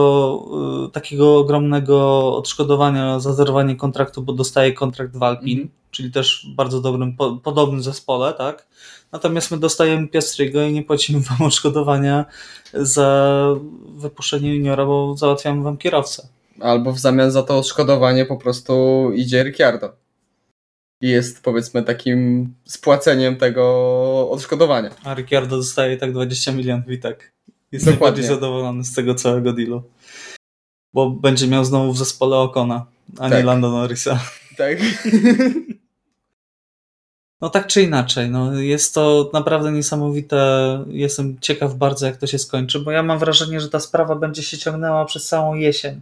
y, 0.88 0.92
takiego 0.92 1.38
ogromnego 1.38 1.96
odszkodowania 2.36 3.20
za 3.20 3.32
zerwanie 3.32 3.76
kontraktu, 3.76 4.22
bo 4.22 4.32
dostaje 4.32 4.72
kontrakt 4.72 5.16
w 5.16 5.22
Alpin, 5.22 5.58
Mhm. 5.58 5.68
czyli 5.90 6.12
też 6.12 6.46
w 6.52 6.54
bardzo 6.54 6.80
dobrym, 6.80 7.16
po, 7.16 7.36
podobnym 7.36 7.82
zespole, 7.82 8.34
tak? 8.34 8.66
Natomiast 9.12 9.50
my 9.50 9.58
dostajemy 9.58 10.08
Piastriego 10.08 10.62
i 10.62 10.72
nie 10.72 10.82
płacimy 10.82 11.20
wam 11.20 11.42
odszkodowania 11.42 12.24
za 12.74 13.48
wypuszczenie 13.96 14.54
juniora, 14.54 14.86
bo 14.86 15.16
załatwiamy 15.16 15.62
wam 15.62 15.76
kierowcę. 15.76 16.28
Albo 16.60 16.92
w 16.92 16.98
zamian 16.98 17.30
za 17.30 17.42
to 17.42 17.58
odszkodowanie 17.58 18.24
po 18.26 18.36
prostu 18.36 19.10
idzie 19.14 19.42
Ricciardo. 19.44 19.92
I 21.00 21.08
jest 21.08 21.42
powiedzmy 21.42 21.82
takim 21.82 22.54
spłaceniem 22.64 23.36
tego 23.36 24.30
odszkodowania. 24.30 24.90
A 25.04 25.14
Ricciardo 25.14 25.56
dostaje 25.56 25.96
tak 25.96 26.12
20 26.12 26.52
milionów 26.52 26.90
i 26.90 26.98
tak 26.98 27.32
jest 27.72 27.84
Dokładnie. 27.84 28.00
najbardziej 28.00 28.24
zadowolony 28.24 28.84
z 28.84 28.94
tego 28.94 29.14
całego 29.14 29.52
dealu. 29.52 29.82
Bo 30.94 31.10
będzie 31.10 31.48
miał 31.48 31.64
znowu 31.64 31.92
w 31.92 31.98
zespole 31.98 32.36
Okona, 32.36 32.86
a 33.18 33.24
nie 33.28 33.30
Tak. 33.36 33.44
Lando 33.44 33.70
Norrisa. 33.70 34.20
Tak. 34.56 34.78
No 37.40 37.50
tak 37.50 37.66
czy 37.66 37.82
inaczej, 37.82 38.30
no 38.30 38.54
jest 38.54 38.94
to 38.94 39.30
naprawdę 39.32 39.72
niesamowite. 39.72 40.38
Jestem 40.88 41.36
ciekaw 41.40 41.74
bardzo, 41.74 42.06
jak 42.06 42.16
to 42.16 42.26
się 42.26 42.38
skończy, 42.38 42.80
bo 42.80 42.90
ja 42.90 43.02
mam 43.02 43.18
wrażenie, 43.18 43.60
że 43.60 43.68
ta 43.68 43.80
sprawa 43.80 44.14
będzie 44.14 44.42
się 44.42 44.58
ciągnęła 44.58 45.04
przez 45.04 45.28
całą 45.28 45.54
jesień. 45.54 46.00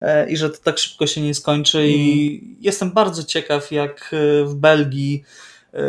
E, 0.00 0.30
I 0.30 0.36
że 0.36 0.50
to 0.50 0.58
tak 0.62 0.78
szybko 0.78 1.06
się 1.06 1.20
nie 1.20 1.34
skończy. 1.34 1.88
I 1.88 2.56
jestem 2.60 2.90
bardzo 2.90 3.24
ciekaw, 3.24 3.72
jak 3.72 4.10
e, 4.12 4.44
w 4.44 4.54
Belgii 4.54 5.24
e, 5.74 5.82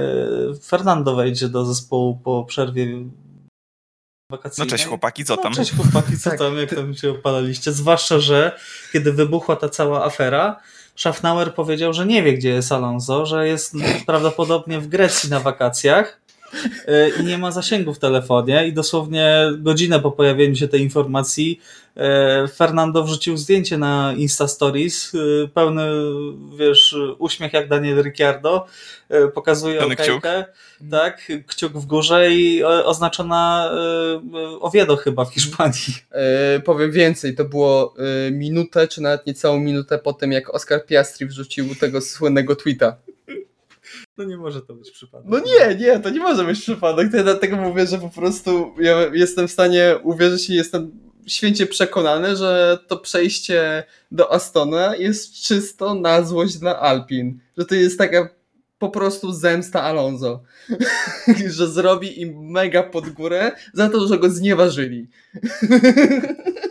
Fernando 0.63 1.15
wejdzie 1.15 1.49
do 1.49 1.65
zespołu 1.65 2.19
po 2.23 2.43
przerwie 2.43 2.85
No 2.85 4.37
wakacyjnej. 4.37 4.69
cześć 4.69 4.85
chłopaki, 4.85 5.25
co 5.25 5.35
No, 5.35 5.41
tam? 5.43 5.53
cześć 5.53 5.75
chłopaki, 5.75 6.17
co 6.17 6.29
Tak. 6.29 6.39
tam, 6.39 6.57
jak 6.57 6.75
tam 6.75 6.93
się 6.95 7.11
opalaliście? 7.11 7.71
Zwłaszcza, 7.71 8.19
że 8.19 8.59
kiedy 8.93 9.13
wybuchła 9.13 9.55
ta 9.55 9.69
cała 9.69 10.05
afera, 10.05 10.59
Schaffnauer 10.95 11.53
powiedział, 11.53 11.93
że 11.93 12.05
nie 12.05 12.23
wie, 12.23 12.33
gdzie 12.33 12.49
jest 12.49 12.71
Alonso, 12.71 13.25
że 13.25 13.47
jest 13.47 13.73
prawdopodobnie 14.05 14.79
w 14.79 14.87
Grecji 14.87 15.29
na 15.29 15.39
wakacjach 15.39 16.21
i 17.19 17.23
nie 17.23 17.37
ma 17.37 17.51
zasięgu 17.51 17.93
w 17.93 17.99
telefonie 17.99 18.67
i 18.67 18.73
dosłownie 18.73 19.51
godzinę 19.57 19.99
po 19.99 20.11
pojawieniu 20.11 20.55
się 20.55 20.67
tej 20.67 20.81
informacji 20.81 21.59
y, 21.97 22.47
Fernando 22.47 23.03
wrzucił 23.03 23.37
zdjęcie 23.37 23.77
na 23.77 24.13
Insta 24.17 24.47
Stories, 24.47 25.13
y, 25.13 25.49
pełny, 25.53 25.83
wiesz, 26.57 26.95
uśmiech 27.17 27.53
jak 27.53 27.67
Daniel 27.67 28.03
Ricciardo, 28.03 28.65
pokazuje 29.33 29.85
okejkę, 29.85 30.45
tak, 30.91 31.31
kciuk 31.47 31.73
w 31.73 31.85
górze 31.85 32.31
i 32.31 32.63
oznaczona 32.63 33.71
Oviedo 34.59 34.95
chyba 34.95 35.25
w 35.25 35.33
Hiszpanii. 35.33 35.95
E, 36.11 36.59
powiem 36.59 36.91
więcej, 36.91 37.35
to 37.35 37.45
było 37.45 37.93
e, 38.27 38.31
minutę, 38.31 38.87
czy 38.87 39.01
nawet 39.01 39.25
niecałą 39.25 39.59
minutę 39.59 39.99
po 39.99 40.13
tym, 40.13 40.31
jak 40.31 40.55
Oscar 40.55 40.85
Piastri 40.85 41.25
wrzucił 41.25 41.75
tego 41.75 42.01
słynnego 42.01 42.55
tweeta. 42.55 42.95
No 44.17 44.23
nie 44.23 44.37
może 44.37 44.61
to 44.61 44.73
być 44.73 44.91
przypadek. 44.91 45.27
No 45.31 45.39
nie, 45.39 45.75
nie, 45.75 45.99
to 45.99 46.09
nie 46.09 46.19
może 46.19 46.43
być 46.43 46.61
przypadek. 46.61 47.11
To 47.11 47.17
ja 47.17 47.23
dlatego 47.23 47.57
mówię, 47.57 47.87
że 47.87 47.97
po 47.97 48.09
prostu 48.09 48.73
ja 48.79 49.05
jestem 49.13 49.47
w 49.47 49.51
stanie 49.51 49.95
uwierzyć 50.03 50.49
i 50.49 50.53
jestem 50.53 50.91
święcie 51.27 51.65
przekonany, 51.65 52.35
że 52.35 52.79
to 52.87 52.97
przejście 52.97 53.83
do 54.11 54.33
Astona 54.33 54.95
jest 54.95 55.33
czysto 55.33 55.95
na 55.95 56.23
złość 56.23 56.57
dla 56.57 56.79
Alpin. 56.79 57.39
Że 57.57 57.65
to 57.65 57.75
jest 57.75 57.97
taka 57.97 58.29
po 58.79 58.89
prostu 58.89 59.31
zemsta 59.31 59.83
Alonso. 59.83 60.43
że 61.57 61.67
zrobi 61.67 62.21
im 62.21 62.51
mega 62.51 62.83
pod 62.83 63.09
górę 63.09 63.51
za 63.73 63.89
to, 63.89 64.07
że 64.07 64.17
go 64.17 64.29
znieważyli. 64.29 65.07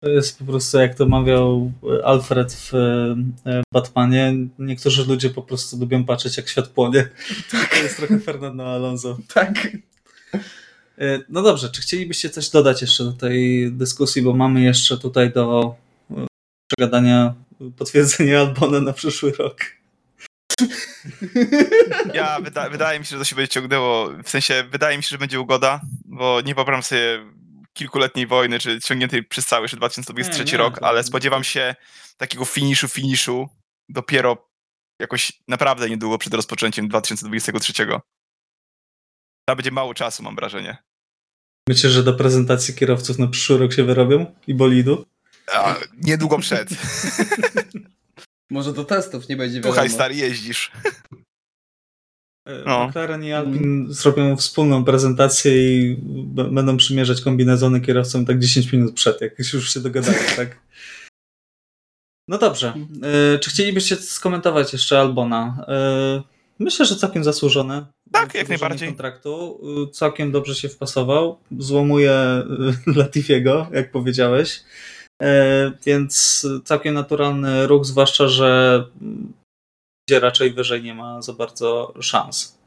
To 0.00 0.08
jest 0.08 0.38
po 0.38 0.44
prostu, 0.44 0.78
jak 0.78 0.94
to 0.94 1.06
mawiał 1.06 1.72
Alfred 2.04 2.52
w 2.52 2.74
e, 2.74 3.62
Batmanie, 3.72 4.34
niektórzy 4.58 5.04
ludzie 5.04 5.30
po 5.30 5.42
prostu 5.42 5.78
lubią 5.78 6.04
patrzeć, 6.04 6.36
jak 6.36 6.48
świat 6.48 6.68
płonie. 6.68 7.08
To 7.70 7.76
jest 7.76 7.96
trochę 7.96 8.20
Fernando 8.20 8.72
Alonso. 8.74 9.18
tak. 9.34 9.68
E, 10.98 11.20
No 11.28 11.42
dobrze, 11.42 11.68
czy 11.70 11.82
chcielibyście 11.82 12.30
coś 12.30 12.48
dodać 12.48 12.80
jeszcze 12.82 13.04
do 13.04 13.12
tej 13.12 13.72
dyskusji, 13.72 14.22
bo 14.22 14.32
mamy 14.34 14.60
jeszcze 14.62 14.98
tutaj 14.98 15.32
do 15.32 15.74
e, 16.10 16.26
przegadania 16.66 17.34
potwierdzenia 17.76 18.40
Albona 18.40 18.80
na 18.80 18.92
przyszły 18.92 19.32
rok. 19.32 19.56
Ja, 22.14 22.40
wyda, 22.40 22.70
wydaje 22.70 22.98
mi 22.98 23.04
się, 23.04 23.10
że 23.10 23.18
to 23.18 23.24
się 23.24 23.36
będzie 23.36 23.48
ciągnęło, 23.48 24.10
w 24.24 24.30
sensie 24.30 24.64
wydaje 24.72 24.96
mi 24.96 25.02
się, 25.02 25.08
że 25.08 25.18
będzie 25.18 25.40
ugoda, 25.40 25.80
bo 26.04 26.40
nie 26.40 26.54
wyobrażam 26.54 26.82
sobie 26.82 27.18
kilkuletniej 27.72 28.26
wojny, 28.26 28.58
czy 28.58 28.80
ciągniętej 28.80 29.24
przez 29.24 29.46
cały 29.46 29.64
jeszcze 29.64 29.76
2023 29.76 30.44
Nie, 30.44 30.52
nie, 30.52 30.58
rok, 30.58 30.82
ale 30.82 31.04
spodziewam 31.04 31.44
się 31.44 31.74
takiego 32.16 32.44
finiszu, 32.44 32.88
finiszu 32.88 33.48
dopiero 33.88 34.50
jakoś 35.00 35.32
naprawdę 35.48 35.90
niedługo 35.90 36.18
przed 36.18 36.34
rozpoczęciem 36.34 36.88
2023. 36.88 37.86
To 39.48 39.56
będzie 39.56 39.70
mało 39.70 39.94
czasu, 39.94 40.22
mam 40.22 40.36
wrażenie. 40.36 40.76
Myślę, 41.68 41.90
że 41.90 42.02
do 42.02 42.14
prezentacji 42.14 42.74
kierowców 42.74 43.18
na 43.18 43.26
przyszły 43.26 43.58
rok 43.58 43.72
się 43.72 43.84
wyrobią 43.84 44.34
i 44.46 44.54
bolidu. 44.54 45.06
A, 45.52 45.76
niedługo 45.96 46.38
przed. 46.38 46.68
Może 48.50 48.72
do 48.72 48.84
testów 48.84 49.28
nie 49.28 49.36
będzie 49.36 49.56
wiadomo. 49.56 49.74
Słuchaj, 49.74 49.90
stary, 49.90 50.14
jeździsz. 50.14 50.72
E, 52.46 52.62
No. 52.66 52.88
McLaren 52.88 53.24
i 53.24 53.32
Alpin 53.32 53.86
zrobią 53.88 54.36
wspólną 54.36 54.84
prezentację 54.84 55.52
i 55.92 55.96
będą 56.50 56.76
przymierzać 56.76 57.20
kombinezony 57.20 57.80
kierowcom 57.80 58.26
tak 58.26 58.38
10 58.38 58.72
minut 58.72 58.94
przed, 58.94 59.20
jak 59.20 59.38
już 59.38 59.74
się 59.74 59.80
dogadają, 59.80 60.18
tak? 60.36 60.58
No 62.28 62.38
dobrze. 62.38 62.74
E, 63.34 63.38
Czy 63.38 63.50
chcielibyście 63.50 63.96
skomentować 63.96 64.72
jeszcze 64.72 65.00
Albona? 65.00 65.64
E, 65.68 66.22
Myślę, 66.58 66.86
że 66.86 66.96
całkiem 66.96 67.24
zasłużone. 67.24 67.86
Tak, 68.12 68.34
jak 68.34 68.48
najbardziej. 68.48 68.88
kontraktu. 68.88 69.60
Całkiem 69.92 70.32
dobrze 70.32 70.54
się 70.54 70.68
wpasował. 70.68 71.38
Złomuje 71.58 72.12
Latifiego, 72.96 73.66
jak 73.72 73.90
powiedziałeś. 73.92 74.60
Więc 75.86 76.46
całkiem 76.64 76.94
naturalny 76.94 77.66
ruch, 77.66 77.84
zwłaszcza, 77.84 78.28
że 78.28 78.84
gdzie 80.10 80.20
raczej 80.20 80.52
wyżej 80.52 80.82
nie 80.82 80.94
ma 80.94 81.22
za 81.22 81.32
bardzo 81.32 81.94
szans. 82.00 82.58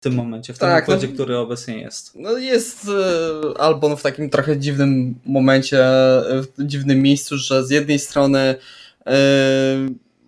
W 0.00 0.02
tym 0.02 0.14
momencie, 0.14 0.54
w 0.54 0.58
tym 0.58 0.68
Tak, 0.68 0.88
no- 0.88 0.94
układzie, 0.94 1.14
który 1.14 1.38
obecnie 1.38 1.80
jest. 1.80 2.12
No 2.14 2.38
jest 2.38 2.88
e, 2.88 3.60
Albon 3.60 3.96
w 3.96 4.02
takim 4.02 4.30
trochę 4.30 4.58
dziwnym 4.58 5.14
momencie, 5.26 5.84
e, 5.84 6.42
w 6.42 6.66
dziwnym 6.66 7.02
miejscu, 7.02 7.36
że 7.38 7.66
z 7.66 7.70
jednej 7.70 7.98
strony 7.98 8.54
e, 9.06 9.14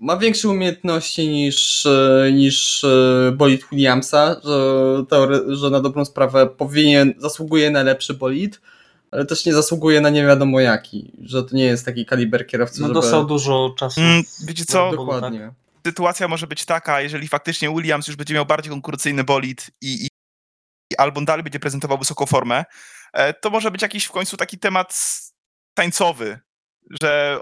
ma 0.01 0.17
większe 0.17 0.49
umiejętności 0.49 1.29
niż, 1.29 1.87
niż 2.33 2.87
bolid 3.33 3.63
Williamsa, 3.73 4.41
że, 4.45 4.51
teore- 5.09 5.55
że 5.55 5.71
na 5.71 5.81
dobrą 5.81 6.05
sprawę 6.05 6.47
powinien, 6.47 7.15
zasługuje 7.19 7.71
na 7.71 7.83
lepszy 7.83 8.15
bolid, 8.15 8.61
ale 9.11 9.25
też 9.27 9.47
nie 9.47 9.55
zasługuje 9.55 10.01
na 10.01 10.11
nie 10.11 10.23
wiadomo 10.27 10.61
jaki, 10.61 11.13
że 11.23 11.43
to 11.43 11.57
nie 11.57 11.65
jest 11.65 11.85
taki 11.85 12.07
kaliber 12.07 12.47
kierowcy, 12.47 12.81
No 12.81 12.87
żeby... 12.89 13.01
dostał 13.01 13.27
dużo 13.27 13.75
czasu. 13.79 14.01
Mm, 14.01 14.23
wiecie 14.47 14.65
co? 14.65 14.91
No, 14.91 14.97
Dokładnie. 14.97 15.53
Sytuacja 15.87 16.29
może 16.29 16.47
być 16.47 16.65
taka, 16.65 17.01
jeżeli 17.01 17.29
faktycznie 17.29 17.71
Williams 17.71 18.07
już 18.07 18.17
będzie 18.17 18.35
miał 18.35 18.47
bardziej 18.47 18.71
konkurencyjny 18.71 19.25
bolid 19.25 19.71
i, 19.81 20.05
i, 20.05 20.09
i 20.93 20.97
Albon 20.97 21.25
dalej 21.25 21.43
będzie 21.43 21.61
prezentował 21.61 21.99
wysoką 21.99 22.27
formę, 22.27 22.65
e, 23.13 23.35
to 23.35 23.51
może 23.51 23.71
być 23.71 23.83
jakiś 23.83 24.05
w 24.05 24.11
końcu 24.11 24.37
taki 24.37 24.59
temat 24.59 25.21
tańcowy, 25.75 26.41
że 27.03 27.41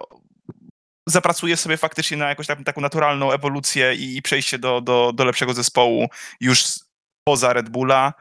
zapracuje 1.09 1.57
sobie 1.57 1.77
faktycznie 1.77 2.17
na 2.17 2.29
jakąś 2.29 2.47
taką, 2.47 2.81
naturalną 2.81 3.33
ewolucję 3.33 3.95
i, 3.95 4.17
i 4.17 4.23
przejście 4.23 4.59
do, 4.59 4.81
do, 4.81 5.13
do 5.15 5.25
lepszego 5.25 5.55
zespołu 5.55 6.09
już 6.41 6.65
poza 7.25 7.53
Red 7.53 7.69
Bulla, 7.69 8.13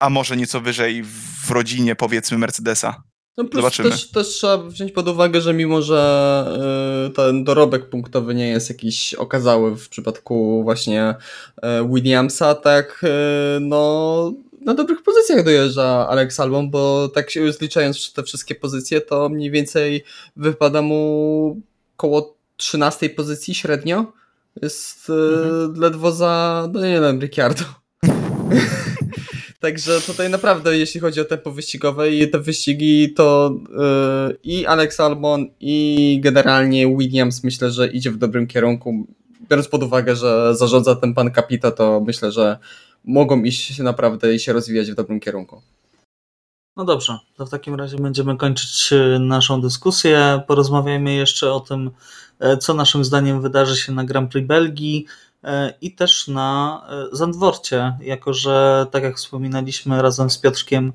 a 0.00 0.10
może 0.10 0.36
nieco 0.36 0.60
wyżej 0.60 1.02
w 1.46 1.50
rodzinie 1.50 1.96
powiedzmy 1.96 2.38
Mercedesa. 2.38 3.02
No 3.36 3.44
plus 3.44 3.62
Zobaczymy. 3.62 3.90
Też, 3.90 4.10
też 4.10 4.28
trzeba 4.28 4.58
wziąć 4.58 4.92
pod 4.92 5.08
uwagę, 5.08 5.40
że 5.40 5.54
mimo, 5.54 5.82
że 5.82 6.46
y, 7.08 7.10
ten 7.10 7.44
dorobek 7.44 7.88
punktowy 7.88 8.34
nie 8.34 8.48
jest 8.48 8.68
jakiś 8.68 9.14
okazały 9.14 9.76
w 9.76 9.88
przypadku 9.88 10.62
właśnie 10.62 11.14
y, 11.58 11.60
Williamsa, 11.88 12.54
tak 12.54 13.04
y, 13.04 13.60
no 13.60 14.32
na 14.60 14.74
dobrych 14.74 15.02
pozycjach 15.02 15.44
dojeżdża 15.44 16.08
Alex 16.08 16.40
Albon, 16.40 16.70
bo 16.70 17.08
tak 17.08 17.30
się 17.30 17.52
zliczając 17.52 18.12
te 18.12 18.22
wszystkie 18.22 18.54
pozycje, 18.54 19.00
to 19.00 19.28
mniej 19.28 19.50
więcej 19.50 20.04
wypada 20.36 20.82
mu 20.82 21.60
koło 21.96 22.36
13 22.56 23.10
pozycji 23.10 23.54
średnio. 23.54 24.12
Jest 24.62 25.10
Mhm. 25.10 25.80
ledwo 25.80 26.12
za, 26.12 26.68
no 26.72 26.80
nie 26.80 27.00
wiem, 27.00 27.20
Ricciardo. 27.20 27.64
Także 29.62 30.00
tutaj 30.00 30.30
naprawdę, 30.30 30.78
jeśli 30.78 31.00
chodzi 31.00 31.20
o 31.20 31.24
tempo 31.24 31.52
wyścigowe 31.52 32.10
i 32.10 32.30
te 32.30 32.38
wyścigi, 32.38 33.14
to 33.14 33.54
yy, 34.28 34.36
i 34.44 34.66
Alex 34.66 35.00
Albon, 35.00 35.46
i 35.60 36.18
generalnie 36.22 36.96
Williams 36.96 37.44
myślę, 37.44 37.70
że 37.70 37.88
idzie 37.88 38.10
w 38.10 38.16
dobrym 38.16 38.46
kierunku. 38.46 39.06
Biorąc 39.50 39.68
pod 39.68 39.82
uwagę, 39.82 40.16
że 40.16 40.56
zarządza 40.56 40.94
ten 40.94 41.14
pan 41.14 41.32
Capito, 41.32 41.70
to 41.70 42.02
myślę, 42.06 42.32
że 42.32 42.58
mogą 43.04 43.42
iść 43.42 43.78
naprawdę 43.78 44.34
i 44.34 44.38
się 44.38 44.52
rozwijać 44.52 44.90
w 44.90 44.94
dobrym 44.94 45.20
kierunku. 45.20 45.62
No 46.76 46.84
dobrze, 46.84 47.18
to 47.36 47.46
w 47.46 47.50
takim 47.50 47.74
razie 47.74 47.96
będziemy 47.96 48.36
kończyć 48.36 48.90
naszą 49.20 49.60
dyskusję. 49.60 50.42
Porozmawiajmy 50.46 51.14
jeszcze 51.14 51.52
o 51.52 51.60
tym, 51.60 51.90
co 52.60 52.74
naszym 52.74 53.04
zdaniem 53.04 53.42
wydarzy 53.42 53.76
się 53.76 53.92
na 53.92 54.04
Grand 54.04 54.32
Prix 54.32 54.48
Belgii 54.48 55.06
i 55.80 55.94
też 55.94 56.28
na 56.28 56.82
Zandworcie, 57.12 57.96
jako 58.00 58.34
że 58.34 58.86
tak 58.90 59.02
jak 59.02 59.16
wspominaliśmy 59.16 60.02
razem 60.02 60.30
z 60.30 60.38
Piotrkiem, 60.38 60.92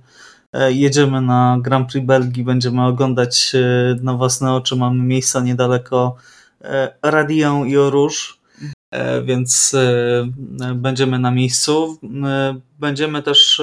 jedziemy 0.69 1.21
na 1.21 1.57
Grand 1.61 1.91
Prix 1.91 2.07
Belgii, 2.07 2.43
będziemy 2.43 2.85
oglądać 2.85 3.53
na 4.01 4.13
własne 4.13 4.53
oczy, 4.53 4.75
mamy 4.75 5.03
miejsca 5.03 5.39
niedaleko 5.39 6.15
Radion 7.03 7.67
i 7.67 7.77
Oróż, 7.77 8.39
więc 9.23 9.75
będziemy 10.75 11.19
na 11.19 11.31
miejscu. 11.31 11.99
Będziemy 12.79 13.23
też, 13.23 13.61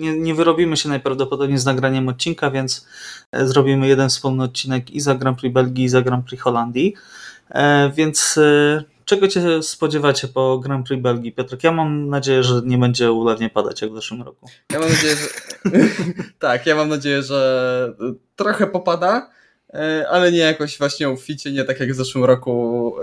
nie, 0.00 0.18
nie 0.18 0.34
wyrobimy 0.34 0.76
się 0.76 0.88
najprawdopodobniej 0.88 1.58
z 1.58 1.64
nagraniem 1.64 2.08
odcinka, 2.08 2.50
więc 2.50 2.86
zrobimy 3.32 3.88
jeden 3.88 4.08
wspólny 4.08 4.44
odcinek 4.44 4.90
i 4.90 5.00
za 5.00 5.14
Grand 5.14 5.38
Prix 5.38 5.54
Belgii, 5.54 5.84
i 5.84 5.88
za 5.88 6.02
Grand 6.02 6.26
Prix 6.26 6.42
Holandii. 6.42 6.94
Więc 7.94 8.38
czego 9.08 9.30
się 9.30 9.62
spodziewacie 9.62 10.28
po 10.28 10.58
Grand 10.58 10.86
Prix 10.86 11.02
Belgii, 11.02 11.32
Piotrek? 11.32 11.64
Ja 11.64 11.72
mam 11.72 12.08
nadzieję, 12.08 12.42
że 12.42 12.62
nie 12.64 12.78
będzie 12.78 13.12
ulewnie 13.12 13.50
padać 13.50 13.82
jak 13.82 13.92
w 13.92 13.94
zeszłym 13.94 14.22
roku. 14.22 14.46
Ja 14.72 14.78
mam 14.78 14.88
nadzieję, 14.88 15.16
że... 15.16 15.28
tak, 16.38 16.66
ja 16.66 16.74
mam 16.74 16.88
nadzieję, 16.88 17.22
że 17.22 17.94
trochę 18.36 18.66
popada, 18.66 19.30
ale 20.10 20.32
nie 20.32 20.38
jakoś 20.38 20.78
właśnie 20.78 21.08
obficie, 21.08 21.52
nie 21.52 21.64
tak 21.64 21.80
jak 21.80 21.92
w 21.92 21.96
zeszłym 21.96 22.24
roku. 22.24 22.94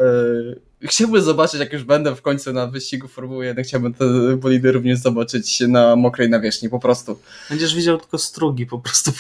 Chciałbym 0.82 1.22
zobaczyć, 1.22 1.60
jak 1.60 1.74
już 1.74 1.84
będę 1.84 2.16
w 2.16 2.22
końcu 2.22 2.54
na 2.54 2.68
wyścigu 2.68 3.08
Formuły 3.08 3.46
1, 3.46 3.64
chciałbym 3.64 3.94
te 3.94 4.06
bolidy 4.38 4.72
również 4.72 5.00
zobaczyć 5.00 5.60
na 5.60 5.96
mokrej 5.96 6.30
nawierzchni, 6.30 6.70
po 6.70 6.80
prostu. 6.80 7.20
Będziesz 7.50 7.76
widział 7.76 7.98
tylko 7.98 8.18
strugi 8.18 8.66
po 8.66 8.80
prostu 8.80 9.12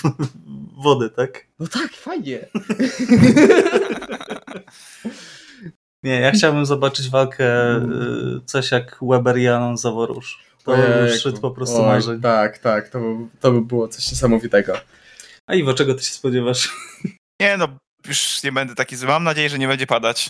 wody, 0.83 1.09
tak? 1.09 1.45
No 1.59 1.67
tak, 1.67 1.91
fajnie. 1.91 2.39
Nie, 6.05 6.19
ja 6.19 6.31
chciałbym 6.31 6.65
zobaczyć 6.65 7.09
walkę 7.09 7.75
y, 7.75 8.41
coś 8.45 8.71
jak 8.71 8.97
Weber 9.01 9.37
i 9.37 9.47
Alonso 9.47 9.81
Zaworusz. 9.81 10.45
To 10.63 10.77
już 10.77 11.19
szczyt 11.19 11.39
po 11.39 11.51
prostu 11.51 11.77
Oj, 11.77 11.85
marzeń. 11.85 12.21
Tak, 12.21 12.57
tak, 12.57 12.89
to, 12.89 12.99
to 13.39 13.51
by 13.51 13.61
było 13.61 13.87
coś 13.87 14.11
niesamowitego. 14.11 14.73
A 15.47 15.55
Iwo, 15.55 15.73
czego 15.73 15.93
ty 15.93 16.03
się 16.03 16.11
spodziewasz? 16.11 16.75
Nie 17.41 17.57
no, 17.57 17.67
już 18.07 18.43
nie 18.43 18.51
będę 18.51 18.75
taki 18.75 18.95
zły. 18.95 19.07
Mam 19.07 19.23
nadzieję, 19.23 19.49
że 19.49 19.59
nie 19.59 19.67
będzie 19.67 19.87
padać. 19.87 20.29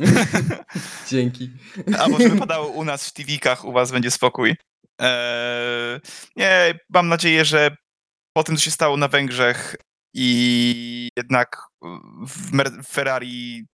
Dzięki. 1.10 1.50
A 1.98 2.08
może 2.08 2.28
by 2.28 2.38
padało 2.38 2.66
u 2.66 2.84
nas 2.84 3.08
w 3.08 3.12
TV-kach, 3.12 3.64
u 3.64 3.72
was 3.72 3.92
będzie 3.92 4.10
spokój. 4.10 4.56
Eee, 5.00 6.00
nie, 6.36 6.78
mam 6.90 7.08
nadzieję, 7.08 7.44
że 7.44 7.76
po 8.36 8.44
tym, 8.44 8.56
co 8.56 8.62
się 8.62 8.70
stało 8.70 8.96
na 8.96 9.08
Węgrzech 9.08 9.76
i 10.14 11.08
jednak 11.16 11.56
w 12.26 12.86
Ferrari 12.86 13.66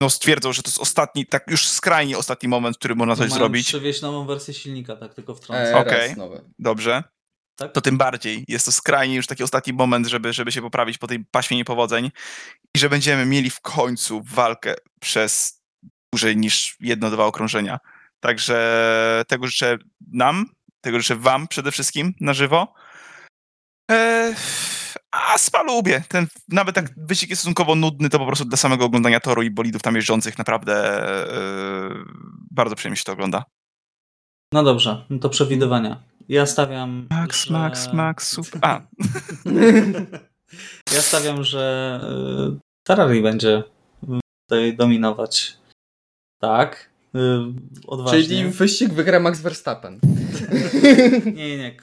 no, 0.00 0.10
stwierdzą, 0.10 0.52
że 0.52 0.62
to 0.62 0.68
jest 0.68 0.80
ostatni, 0.80 1.26
tak 1.26 1.50
już 1.50 1.68
skrajnie 1.68 2.18
ostatni 2.18 2.48
moment, 2.48 2.76
w 2.76 2.78
którym 2.78 2.98
można 2.98 3.16
coś 3.16 3.30
zrobić. 3.30 3.66
przewieźć 3.66 4.02
nową 4.02 4.26
wersję 4.26 4.54
silnika, 4.54 4.96
tak 4.96 5.14
tylko 5.14 5.34
wtrącę. 5.34 5.72
E, 5.72 5.76
Okej, 5.76 6.12
okay. 6.12 6.40
dobrze. 6.58 7.02
Tak? 7.56 7.72
To 7.72 7.80
tym 7.80 7.98
bardziej. 7.98 8.44
Jest 8.48 8.66
to 8.66 8.72
skrajnie 8.72 9.16
już 9.16 9.26
taki 9.26 9.42
ostatni 9.42 9.72
moment, 9.72 10.06
żeby, 10.06 10.32
żeby 10.32 10.52
się 10.52 10.62
poprawić 10.62 10.98
po 10.98 11.06
tej 11.06 11.24
paśmie 11.24 11.56
niepowodzeń 11.56 12.10
i 12.76 12.78
że 12.78 12.88
będziemy 12.88 13.26
mieli 13.26 13.50
w 13.50 13.60
końcu 13.60 14.22
walkę 14.22 14.74
przez 15.00 15.62
dłużej 16.12 16.36
niż 16.36 16.76
jedno, 16.80 17.10
dwa 17.10 17.24
okrążenia. 17.24 17.78
Także 18.20 19.24
tego 19.28 19.46
życzę 19.46 19.78
nam, 20.12 20.46
tego 20.80 20.98
życzę 20.98 21.16
wam 21.16 21.48
przede 21.48 21.72
wszystkim 21.72 22.14
na 22.20 22.34
żywo. 22.34 22.74
Eee, 23.90 24.34
a 25.12 25.38
spa 25.38 25.62
lubię. 25.62 26.02
Ten, 26.08 26.26
nawet 26.48 26.74
tak 26.74 26.90
wyścig 26.96 27.30
jest 27.30 27.42
stosunkowo 27.42 27.74
nudny, 27.74 28.10
to 28.10 28.18
po 28.18 28.26
prostu 28.26 28.44
dla 28.44 28.56
samego 28.56 28.84
oglądania 28.84 29.20
toru 29.20 29.42
i 29.42 29.50
bolidów 29.50 29.82
tam 29.82 29.96
jeżdżących 29.96 30.38
naprawdę 30.38 31.02
yy, 31.90 32.04
bardzo 32.50 32.76
przyjemnie 32.76 32.96
się 32.96 33.04
to 33.04 33.12
ogląda. 33.12 33.44
No 34.52 34.64
dobrze, 34.64 35.04
no 35.10 35.18
to 35.18 35.28
przewidywania. 35.28 36.02
Ja 36.28 36.46
stawiam. 36.46 37.06
Max, 37.10 37.44
że... 37.44 37.52
Max, 37.52 37.92
Max, 37.92 38.28
super. 38.28 38.60
A. 38.64 38.80
ja 40.94 41.02
stawiam, 41.02 41.44
że 41.44 42.00
e, 42.02 42.58
Ferrari 42.88 43.22
będzie 43.22 43.62
tutaj 44.48 44.76
dominować. 44.76 45.56
Tak. 46.40 46.90
E, 47.14 47.52
odważnie. 47.86 48.22
Czyli 48.22 48.44
wyścig 48.44 48.92
wygra 48.92 49.20
Max 49.20 49.40
Verstappen. 49.40 50.00
nie, 51.36 51.58
nie. 51.58 51.76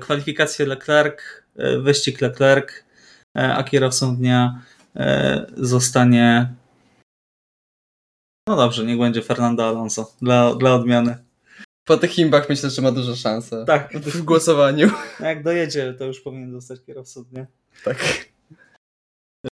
Kwalifikacje 0.00 0.66
Leclerc, 0.66 1.18
e, 1.20 1.45
wyścig 1.82 2.20
Leclerc, 2.20 2.72
a 3.34 3.64
kierowcą 3.64 4.16
dnia 4.16 4.62
zostanie. 5.56 6.54
No 8.48 8.56
dobrze, 8.56 8.84
niech 8.84 8.98
będzie 8.98 9.22
Fernando 9.22 9.68
Alonso 9.68 10.12
dla, 10.22 10.54
dla 10.54 10.74
odmiany. 10.74 11.26
Po 11.86 11.96
tych 11.96 12.18
imbach 12.18 12.48
myślę, 12.48 12.70
że 12.70 12.82
ma 12.82 12.92
duże 12.92 13.16
szanse. 13.16 13.64
Tak. 13.66 13.92
W 13.92 14.22
głosowaniu. 14.22 14.90
Jak 15.20 15.42
dojedzie, 15.42 15.94
to 15.98 16.04
już 16.04 16.20
powinien 16.20 16.52
zostać 16.52 16.80
kierowcą 16.86 17.24
dnia. 17.24 17.46
Tak. 17.84 17.96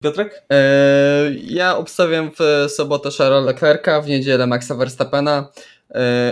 Piotrek? 0.03 0.43
Eee, 0.49 1.55
ja 1.55 1.77
obstawiam 1.77 2.31
w 2.39 2.71
sobotę 2.71 3.09
Charlesa 3.17 3.45
Leclerca, 3.45 4.01
w 4.01 4.07
niedzielę 4.07 4.47
Maxa 4.47 4.75
Verstappena, 4.75 5.49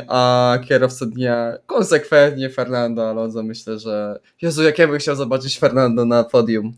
a 0.07 0.57
kierowcą 0.67 1.09
dnia 1.09 1.53
konsekwentnie 1.65 2.49
Fernando 2.49 3.09
Alonso. 3.09 3.43
Myślę, 3.43 3.79
że 3.79 4.19
Jezu, 4.41 4.63
jak 4.63 4.79
ja 4.79 4.87
bym 4.87 4.99
chciał 4.99 5.15
zobaczyć 5.15 5.59
Fernando 5.59 6.05
na 6.05 6.23
podium. 6.23 6.73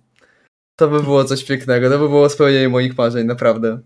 To 0.75 0.87
by 0.87 1.03
było 1.03 1.23
coś 1.23 1.43
pięknego, 1.43 1.89
to 1.89 1.99
by 1.99 2.09
było 2.09 2.29
spełnienie 2.29 2.69
moich 2.69 2.97
marzeń, 2.97 3.27
naprawdę. 3.27 3.79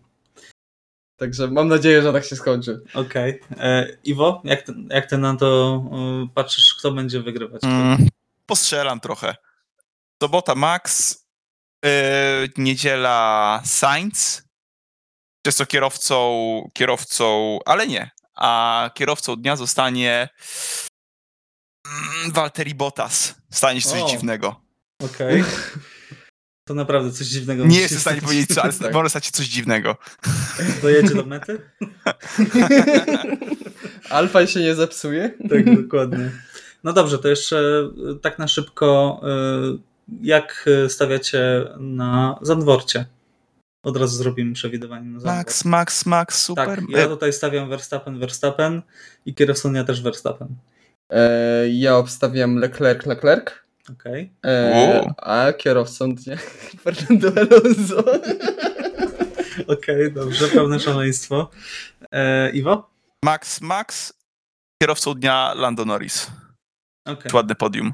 Także 1.17 1.47
mam 1.47 1.67
nadzieję, 1.67 2.01
że 2.01 2.13
tak 2.13 2.25
się 2.25 2.35
skończy. 2.35 2.81
Okej. 2.93 3.41
Okay. 3.41 3.65
E, 3.65 3.97
Iwo, 4.03 4.41
jak 4.43 4.61
ty, 4.61 4.73
jak 4.89 5.09
ty 5.09 5.17
na 5.17 5.35
to 5.35 5.83
y, 6.25 6.33
patrzysz, 6.33 6.75
kto 6.79 6.91
będzie 6.91 7.21
wygrywać? 7.21 7.63
Mm, 7.63 8.07
postrzelam 8.45 8.99
trochę. 8.99 9.35
Sobota 10.23 10.55
Max, 10.55 11.15
yy, 11.85 11.91
niedziela 12.57 13.61
Sainz, 13.65 14.43
jest 15.45 15.57
to 15.57 15.65
kierowcą, 15.65 16.69
kierowcą, 16.73 17.59
ale 17.65 17.87
nie, 17.87 18.11
a 18.35 18.89
kierowcą 18.93 19.35
dnia 19.35 19.55
zostanie 19.55 20.29
mm, 21.85 22.31
Valtteri 22.31 22.75
Bottas. 22.75 23.35
Stanie 23.51 23.81
się 23.81 23.89
coś 23.89 24.01
o. 24.01 24.07
dziwnego. 24.07 24.61
Okej. 25.03 25.41
Okay. 25.41 25.53
To 26.67 26.73
naprawdę 26.73 27.11
coś 27.11 27.27
dziwnego. 27.27 27.65
Nie 27.65 27.79
jestem 27.79 27.97
w 27.97 28.01
stanie 28.01 28.21
powiedzieć 28.21 28.49
co, 28.55 28.63
ale 28.63 28.73
tak. 28.83 28.93
może 28.93 29.09
stać 29.09 29.25
się 29.25 29.31
coś 29.31 29.47
dziwnego. 29.47 29.97
Dojedzie 30.81 31.15
do 31.15 31.25
mety? 31.25 31.61
Alfa 34.09 34.47
się 34.47 34.59
nie 34.59 34.75
zepsuje? 34.75 35.31
Tak, 35.49 35.81
dokładnie. 35.81 36.31
No 36.83 36.93
dobrze, 36.93 37.19
to 37.19 37.27
jeszcze 37.27 37.57
e, 37.57 38.19
tak 38.21 38.39
na 38.39 38.47
szybko, 38.47 39.21
e, 39.23 39.77
jak 40.21 40.69
stawiacie 40.87 41.67
na 41.79 42.39
Zandworcie? 42.41 43.05
Od 43.85 43.97
razu 43.97 44.17
zrobimy 44.17 44.53
przewidywanie 44.53 45.09
na. 45.09 45.23
Max, 45.23 45.65
Max, 45.65 46.05
Max, 46.05 46.43
super. 46.43 46.67
Tak, 46.79 46.89
ja 46.89 47.07
tutaj 47.07 47.33
stawiam 47.33 47.69
Verstappen, 47.69 48.19
Verstappen 48.19 48.81
i 49.25 49.35
kierowcą 49.35 49.73
ja 49.73 49.83
też 49.83 50.01
Verstappen. 50.01 50.55
E, 51.09 51.69
ja 51.69 51.97
obstawiam 51.97 52.57
Leclerc, 52.57 53.05
Leclerc. 53.05 53.51
Okej. 53.91 54.31
Okay. 54.43 55.13
A 55.17 55.53
kierowcą 55.53 56.15
dnia 56.15 56.37
Fernando 56.83 57.27
Alonso. 57.27 57.99
Okej, 59.67 60.07
okay, 60.07 60.11
dobrze, 60.11 60.47
pełne 60.47 60.79
szaleństwo. 60.79 61.49
E, 62.11 62.49
Iwo? 62.49 62.89
Max, 63.23 63.61
Max, 63.61 64.13
kierowcą 64.81 65.13
dnia 65.13 65.53
Lando 65.53 65.85
Norris. 65.85 66.31
Okay. 67.05 67.31
Ładne 67.33 67.55
podium. 67.55 67.93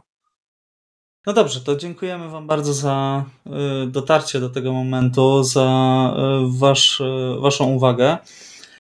No 1.25 1.33
dobrze, 1.33 1.61
to 1.61 1.75
dziękujemy 1.75 2.29
Wam 2.29 2.47
bardzo 2.47 2.73
za 2.73 3.25
y, 3.85 3.87
dotarcie 3.87 4.39
do 4.39 4.49
tego 4.49 4.73
momentu, 4.73 5.43
za 5.43 6.13
y, 6.17 6.59
wasz, 6.59 6.99
y, 7.01 7.39
Waszą 7.39 7.65
uwagę. 7.65 8.17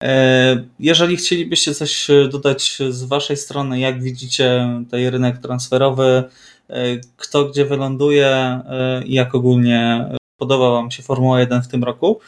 E, 0.03 0.65
jeżeli 0.79 1.17
chcielibyście 1.17 1.75
coś 1.75 2.07
dodać 2.33 2.79
z 2.91 3.05
Waszej 3.05 3.37
strony, 3.37 3.79
jak 3.79 4.03
widzicie 4.03 4.69
ten 4.91 5.09
rynek 5.09 5.39
transferowy, 5.39 6.25
E, 6.69 6.97
kto 7.17 7.45
gdzie 7.45 7.65
wyląduje 7.65 8.27
e, 8.27 9.03
jak 9.07 9.35
ogólnie 9.35 10.09
podoba 10.37 10.71
Wam 10.71 10.91
się 10.91 11.03
Formuła 11.03 11.41
1 11.41 11.63
w 11.63 11.69
tym 11.69 11.85
roku, 11.85 12.21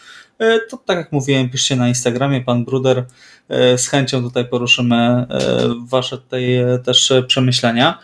to 0.71 0.77
tak 0.77 0.99
jak 0.99 1.13
mówiłem, 1.13 1.51
piszcie 1.51 1.77
na 1.77 1.89
Instagramie, 1.89 2.41
pan 2.41 2.65
Bruder. 2.65 3.05
Z 3.77 3.89
chęcią 3.89 4.23
tutaj 4.23 4.49
poruszymy 4.49 5.27
Wasze 5.89 6.19
tutaj 6.19 6.47
też 6.85 7.13
przemyślenia. 7.27 7.99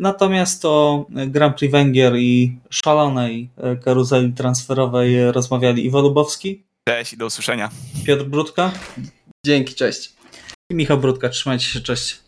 Natomiast 0.00 0.64
o 0.64 1.06
Grand 1.10 1.58
Prix 1.58 1.72
Węgier 1.72 2.16
i 2.16 2.58
szalonej 2.70 3.48
karuzeli 3.84 4.32
transferowej 4.32 5.32
rozmawiali 5.32 5.86
Iwo 5.86 6.00
Lubowski. 6.00 6.62
Cześć 6.88 7.12
i 7.12 7.16
do 7.16 7.26
usłyszenia. 7.26 7.70
Piotr 8.06 8.24
Brudka. 8.24 8.72
Dzięki, 9.46 9.74
cześć. 9.74 10.12
I 10.70 10.74
Michał 10.74 10.98
Brudka, 10.98 11.28
trzymajcie 11.28 11.64
się, 11.64 11.80
cześć. 11.80 12.20